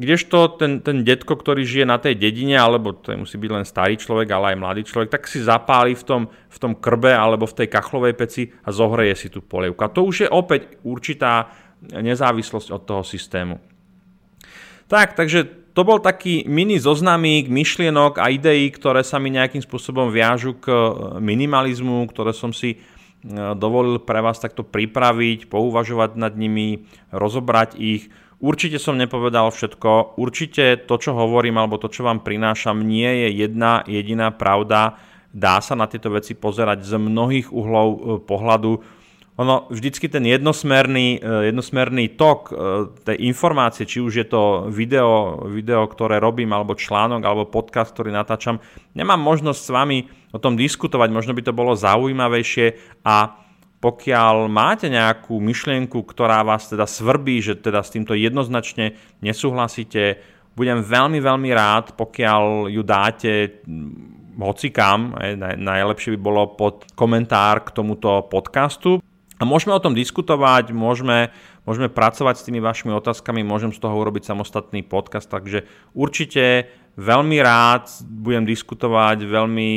Kdežto 0.01 0.58
ten, 0.58 0.82
ten 0.82 1.06
detko, 1.06 1.38
ktorý 1.38 1.62
žije 1.62 1.86
na 1.86 2.01
tej 2.01 2.17
dedine, 2.17 2.58
alebo 2.58 2.95
to 2.95 3.13
musí 3.13 3.38
byť 3.38 3.51
len 3.54 3.65
starý 3.67 4.01
človek, 4.01 4.34
ale 4.34 4.56
aj 4.56 4.58
mladý 4.58 4.82
človek, 4.82 5.13
tak 5.13 5.30
si 5.30 5.43
zapáli 5.43 5.93
v 5.93 6.01
tom, 6.01 6.21
v 6.25 6.58
tom 6.58 6.73
krbe 6.73 7.13
alebo 7.13 7.45
v 7.45 7.62
tej 7.62 7.67
kachlovej 7.69 8.17
peci 8.17 8.49
a 8.65 8.73
zohreje 8.73 9.13
si 9.13 9.27
tú 9.30 9.45
polievku. 9.45 9.77
A 9.86 9.93
to 9.93 10.01
už 10.01 10.25
je 10.25 10.30
opäť 10.32 10.82
určitá 10.82 11.54
nezávislosť 11.89 12.70
od 12.70 12.82
toho 12.86 13.02
systému. 13.02 13.58
Tak, 14.91 15.15
takže 15.17 15.62
to 15.72 15.88
bol 15.88 16.04
taký 16.04 16.44
mini 16.52 16.76
zoznamík 16.76 17.48
myšlienok 17.48 18.20
a 18.20 18.28
ideí, 18.28 18.67
ktoré 18.76 19.08
sa 19.08 19.24
mi 19.24 19.32
nejakým 19.32 19.63
spôsobom 19.63 20.12
viažu 20.12 20.60
k 20.60 20.67
e, 20.67 20.80
minimalizmu, 21.24 22.12
ktoré 22.12 22.36
som 22.36 22.52
si 22.52 22.76
e, 22.76 22.78
dovolil 23.56 24.04
pre 24.04 24.20
vás 24.20 24.36
takto 24.44 24.67
pripraviť, 24.67 25.48
pouvažovať 25.48 26.20
nad 26.20 26.36
nimi, 26.36 26.91
rozobrať 27.15 27.80
ich. 27.80 28.12
Určite 28.44 28.84
som 28.84 29.00
nepovedal 29.00 29.48
všetko, 29.48 30.20
určite 30.20 30.76
to, 30.84 30.96
čo 31.00 31.15
hovorím 31.15 31.62
alebo 31.62 31.80
to, 31.80 31.88
čo 31.88 32.04
vám 32.04 32.20
prinášam, 32.20 32.84
nie 32.84 33.08
je 33.08 33.48
jedna 33.48 33.88
jediná 33.88 34.28
pravda. 34.36 35.00
Dá 35.32 35.63
sa 35.63 35.80
na 35.80 35.88
tieto 35.88 36.12
veci 36.12 36.36
pozerať 36.36 36.84
z 36.84 37.00
mnohých 37.00 37.48
uhlov 37.48 37.88
e, 37.88 38.00
pohľadu 38.28 39.01
ono 39.41 39.65
vždycky 39.73 40.06
ten 40.06 40.21
jednosmerný, 40.21 41.17
eh, 41.17 41.49
jednosmerný 41.49 42.13
tok 42.13 42.54
eh, 42.54 42.56
tej 43.01 43.17
informácie, 43.25 43.89
či 43.89 43.97
už 43.97 44.13
je 44.21 44.27
to 44.30 44.69
video, 44.69 45.41
video, 45.49 45.89
ktoré 45.89 46.21
robím, 46.21 46.54
alebo 46.54 46.77
článok, 46.77 47.25
alebo 47.25 47.49
podcast, 47.49 47.97
ktorý 47.97 48.13
natáčam, 48.13 48.62
nemám 48.93 49.17
možnosť 49.17 49.62
s 49.65 49.69
vami 49.73 49.97
o 50.30 50.38
tom 50.38 50.54
diskutovať, 50.54 51.10
možno 51.10 51.34
by 51.34 51.41
to 51.41 51.58
bolo 51.58 51.73
zaujímavejšie 51.73 53.01
a 53.01 53.41
pokiaľ 53.82 54.45
máte 54.45 54.93
nejakú 54.93 55.41
myšlienku, 55.41 56.06
ktorá 56.06 56.45
vás 56.45 56.69
teda 56.69 56.86
svrbí, 56.86 57.41
že 57.41 57.58
teda 57.58 57.82
s 57.82 57.89
týmto 57.89 58.13
jednoznačne 58.13 58.93
nesúhlasíte, 59.25 60.21
budem 60.54 60.86
veľmi, 60.86 61.17
veľmi 61.17 61.49
rád, 61.49 61.97
pokiaľ 61.97 62.69
ju 62.69 62.82
dáte 62.86 63.65
hm, 63.65 64.38
hocikam, 64.38 65.17
najlepšie 65.58 66.13
by 66.15 66.19
bolo 66.21 66.54
pod 66.54 66.86
komentár 66.93 67.65
k 67.65 67.73
tomuto 67.73 68.30
podcastu. 68.30 69.01
A 69.41 69.43
môžeme 69.43 69.73
o 69.73 69.82
tom 69.82 69.97
diskutovať, 69.97 70.69
môžeme, 70.69 71.34
môžeme 71.65 71.89
pracovať 71.89 72.38
s 72.38 72.45
tými 72.45 72.62
vašimi 72.62 72.93
otázkami, 72.93 73.41
môžem 73.41 73.73
z 73.73 73.82
toho 73.82 73.97
urobiť 73.97 74.30
samostatný 74.30 74.86
podcast, 74.86 75.25
takže 75.25 75.65
určite 75.97 76.69
veľmi 76.93 77.41
rád 77.41 77.89
budem 78.06 78.45
diskutovať, 78.45 79.25
veľmi 79.25 79.69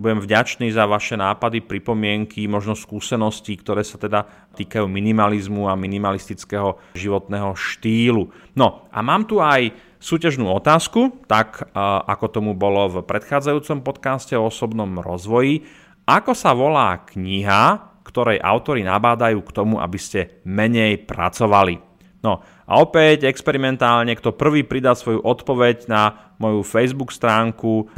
budem 0.00 0.24
vďačný 0.24 0.72
za 0.72 0.88
vaše 0.88 1.20
nápady, 1.20 1.60
pripomienky, 1.60 2.48
možno 2.48 2.72
skúsenosti, 2.72 3.60
ktoré 3.60 3.84
sa 3.84 4.00
teda 4.00 4.24
týkajú 4.56 4.88
minimalizmu 4.88 5.68
a 5.68 5.76
minimalistického 5.76 6.80
životného 6.96 7.52
štýlu. 7.52 8.32
No 8.56 8.88
a 8.88 9.04
mám 9.04 9.28
tu 9.28 9.44
aj 9.44 9.76
súťažnú 10.00 10.48
otázku, 10.48 11.28
tak 11.28 11.68
ako 12.08 12.24
tomu 12.32 12.56
bolo 12.56 12.88
v 12.88 12.96
predchádzajúcom 13.04 13.84
podcaste 13.84 14.32
o 14.32 14.48
osobnom 14.48 15.04
rozvoji. 15.04 15.68
Ako 16.08 16.32
sa 16.32 16.56
volá 16.56 17.04
kniha, 17.04 17.89
ktorej 18.10 18.42
autory 18.42 18.82
nabádajú 18.82 19.38
k 19.46 19.54
tomu, 19.54 19.78
aby 19.78 19.96
ste 19.96 20.42
menej 20.42 21.06
pracovali. 21.06 21.78
No 22.20 22.42
a 22.42 22.72
opäť 22.82 23.24
experimentálne, 23.24 24.12
kto 24.12 24.36
prvý 24.36 24.66
pridá 24.66 24.92
svoju 24.92 25.24
odpoveď 25.24 25.88
na 25.88 26.34
moju 26.36 26.60
Facebook 26.60 27.14
stránku, 27.14 27.88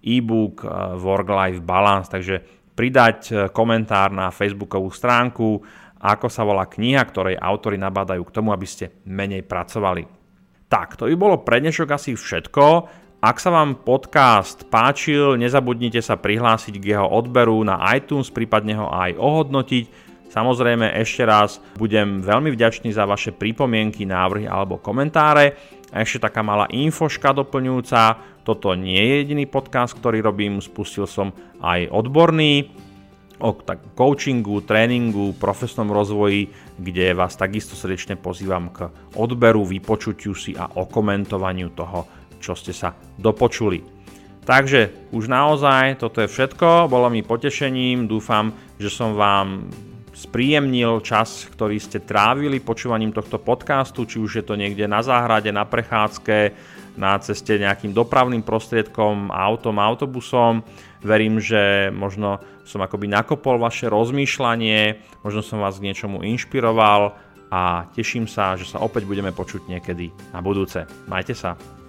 e-book 0.00 0.64
eh, 0.64 0.68
Work-Life 0.96 1.62
Balance, 1.62 2.08
takže 2.08 2.40
pridať 2.74 3.18
eh, 3.30 3.36
komentár 3.52 4.10
na 4.10 4.32
Facebookovú 4.32 4.90
stránku, 4.90 5.60
ako 6.00 6.26
sa 6.32 6.42
volá 6.48 6.64
kniha, 6.64 7.04
ktorej 7.04 7.36
autory 7.36 7.76
nabádajú 7.76 8.24
k 8.24 8.34
tomu, 8.34 8.56
aby 8.56 8.64
ste 8.64 9.04
menej 9.04 9.44
pracovali. 9.44 10.08
Tak, 10.70 10.96
to 10.96 11.10
by 11.10 11.14
bolo 11.18 11.36
pre 11.44 11.60
dnešok 11.60 11.88
asi 11.92 12.16
všetko. 12.16 12.64
Ak 13.20 13.36
sa 13.36 13.52
vám 13.52 13.76
podcast 13.76 14.64
páčil, 14.72 15.36
nezabudnite 15.36 16.00
sa 16.00 16.16
prihlásiť 16.16 16.80
k 16.80 16.96
jeho 16.96 17.04
odberu 17.04 17.60
na 17.60 17.76
iTunes, 17.92 18.32
prípadne 18.32 18.80
ho 18.80 18.88
aj 18.88 19.12
ohodnotiť. 19.12 19.84
Samozrejme 20.32 20.88
ešte 20.96 21.28
raz 21.28 21.60
budem 21.76 22.24
veľmi 22.24 22.48
vďačný 22.48 22.88
za 22.96 23.04
vaše 23.04 23.36
pripomienky, 23.36 24.08
návrhy 24.08 24.48
alebo 24.48 24.80
komentáre. 24.80 25.52
A 25.92 26.00
ešte 26.00 26.24
taká 26.24 26.40
malá 26.40 26.64
infoška 26.72 27.36
doplňujúca. 27.36 28.16
Toto 28.40 28.72
nie 28.72 28.96
je 28.96 29.14
jediný 29.20 29.44
podcast, 29.44 30.00
ktorý 30.00 30.24
robím, 30.24 30.64
spustil 30.64 31.04
som 31.04 31.36
aj 31.60 31.92
odborný 31.92 32.72
o 33.40 33.52
tak, 33.52 33.84
coachingu, 33.96 34.64
tréningu, 34.64 35.36
profesnom 35.36 35.92
rozvoji, 35.92 36.48
kde 36.76 37.12
vás 37.12 37.36
takisto 37.36 37.76
srdečne 37.76 38.16
pozývam 38.16 38.72
k 38.72 38.88
odberu, 39.16 39.64
vypočutiu 39.68 40.32
si 40.32 40.56
a 40.56 40.68
okomentovaniu 40.68 41.72
toho 41.76 42.19
čo 42.40 42.56
ste 42.56 42.72
sa 42.72 42.96
dopočuli. 43.20 44.00
Takže 44.40 45.12
už 45.12 45.28
naozaj 45.28 46.00
toto 46.00 46.24
je 46.24 46.32
všetko, 46.32 46.88
bolo 46.88 47.12
mi 47.12 47.20
potešením, 47.20 48.08
dúfam, 48.08 48.50
že 48.80 48.88
som 48.88 49.14
vám 49.14 49.68
spríjemnil 50.20 51.00
čas, 51.00 51.48
ktorý 51.48 51.80
ste 51.80 52.02
trávili 52.04 52.60
počúvaním 52.60 53.12
tohto 53.14 53.40
podcastu, 53.40 54.04
či 54.04 54.20
už 54.20 54.30
je 54.40 54.44
to 54.44 54.58
niekde 54.58 54.84
na 54.84 55.00
záhrade, 55.00 55.48
na 55.48 55.64
prechádzke, 55.64 56.52
na 57.00 57.16
ceste 57.22 57.56
nejakým 57.56 57.96
dopravným 57.96 58.44
prostriedkom, 58.44 59.32
autom, 59.32 59.80
autobusom. 59.80 60.60
Verím, 61.00 61.40
že 61.40 61.88
možno 61.88 62.42
som 62.68 62.84
akoby 62.84 63.08
nakopol 63.08 63.56
vaše 63.56 63.88
rozmýšľanie, 63.88 65.00
možno 65.24 65.40
som 65.40 65.64
vás 65.64 65.80
k 65.80 65.88
niečomu 65.88 66.20
inšpiroval 66.20 67.16
a 67.48 67.88
teším 67.96 68.28
sa, 68.28 68.54
že 68.60 68.68
sa 68.68 68.84
opäť 68.84 69.08
budeme 69.08 69.32
počuť 69.32 69.72
niekedy 69.72 70.12
na 70.36 70.44
budúce. 70.44 70.84
Majte 71.08 71.32
sa. 71.32 71.79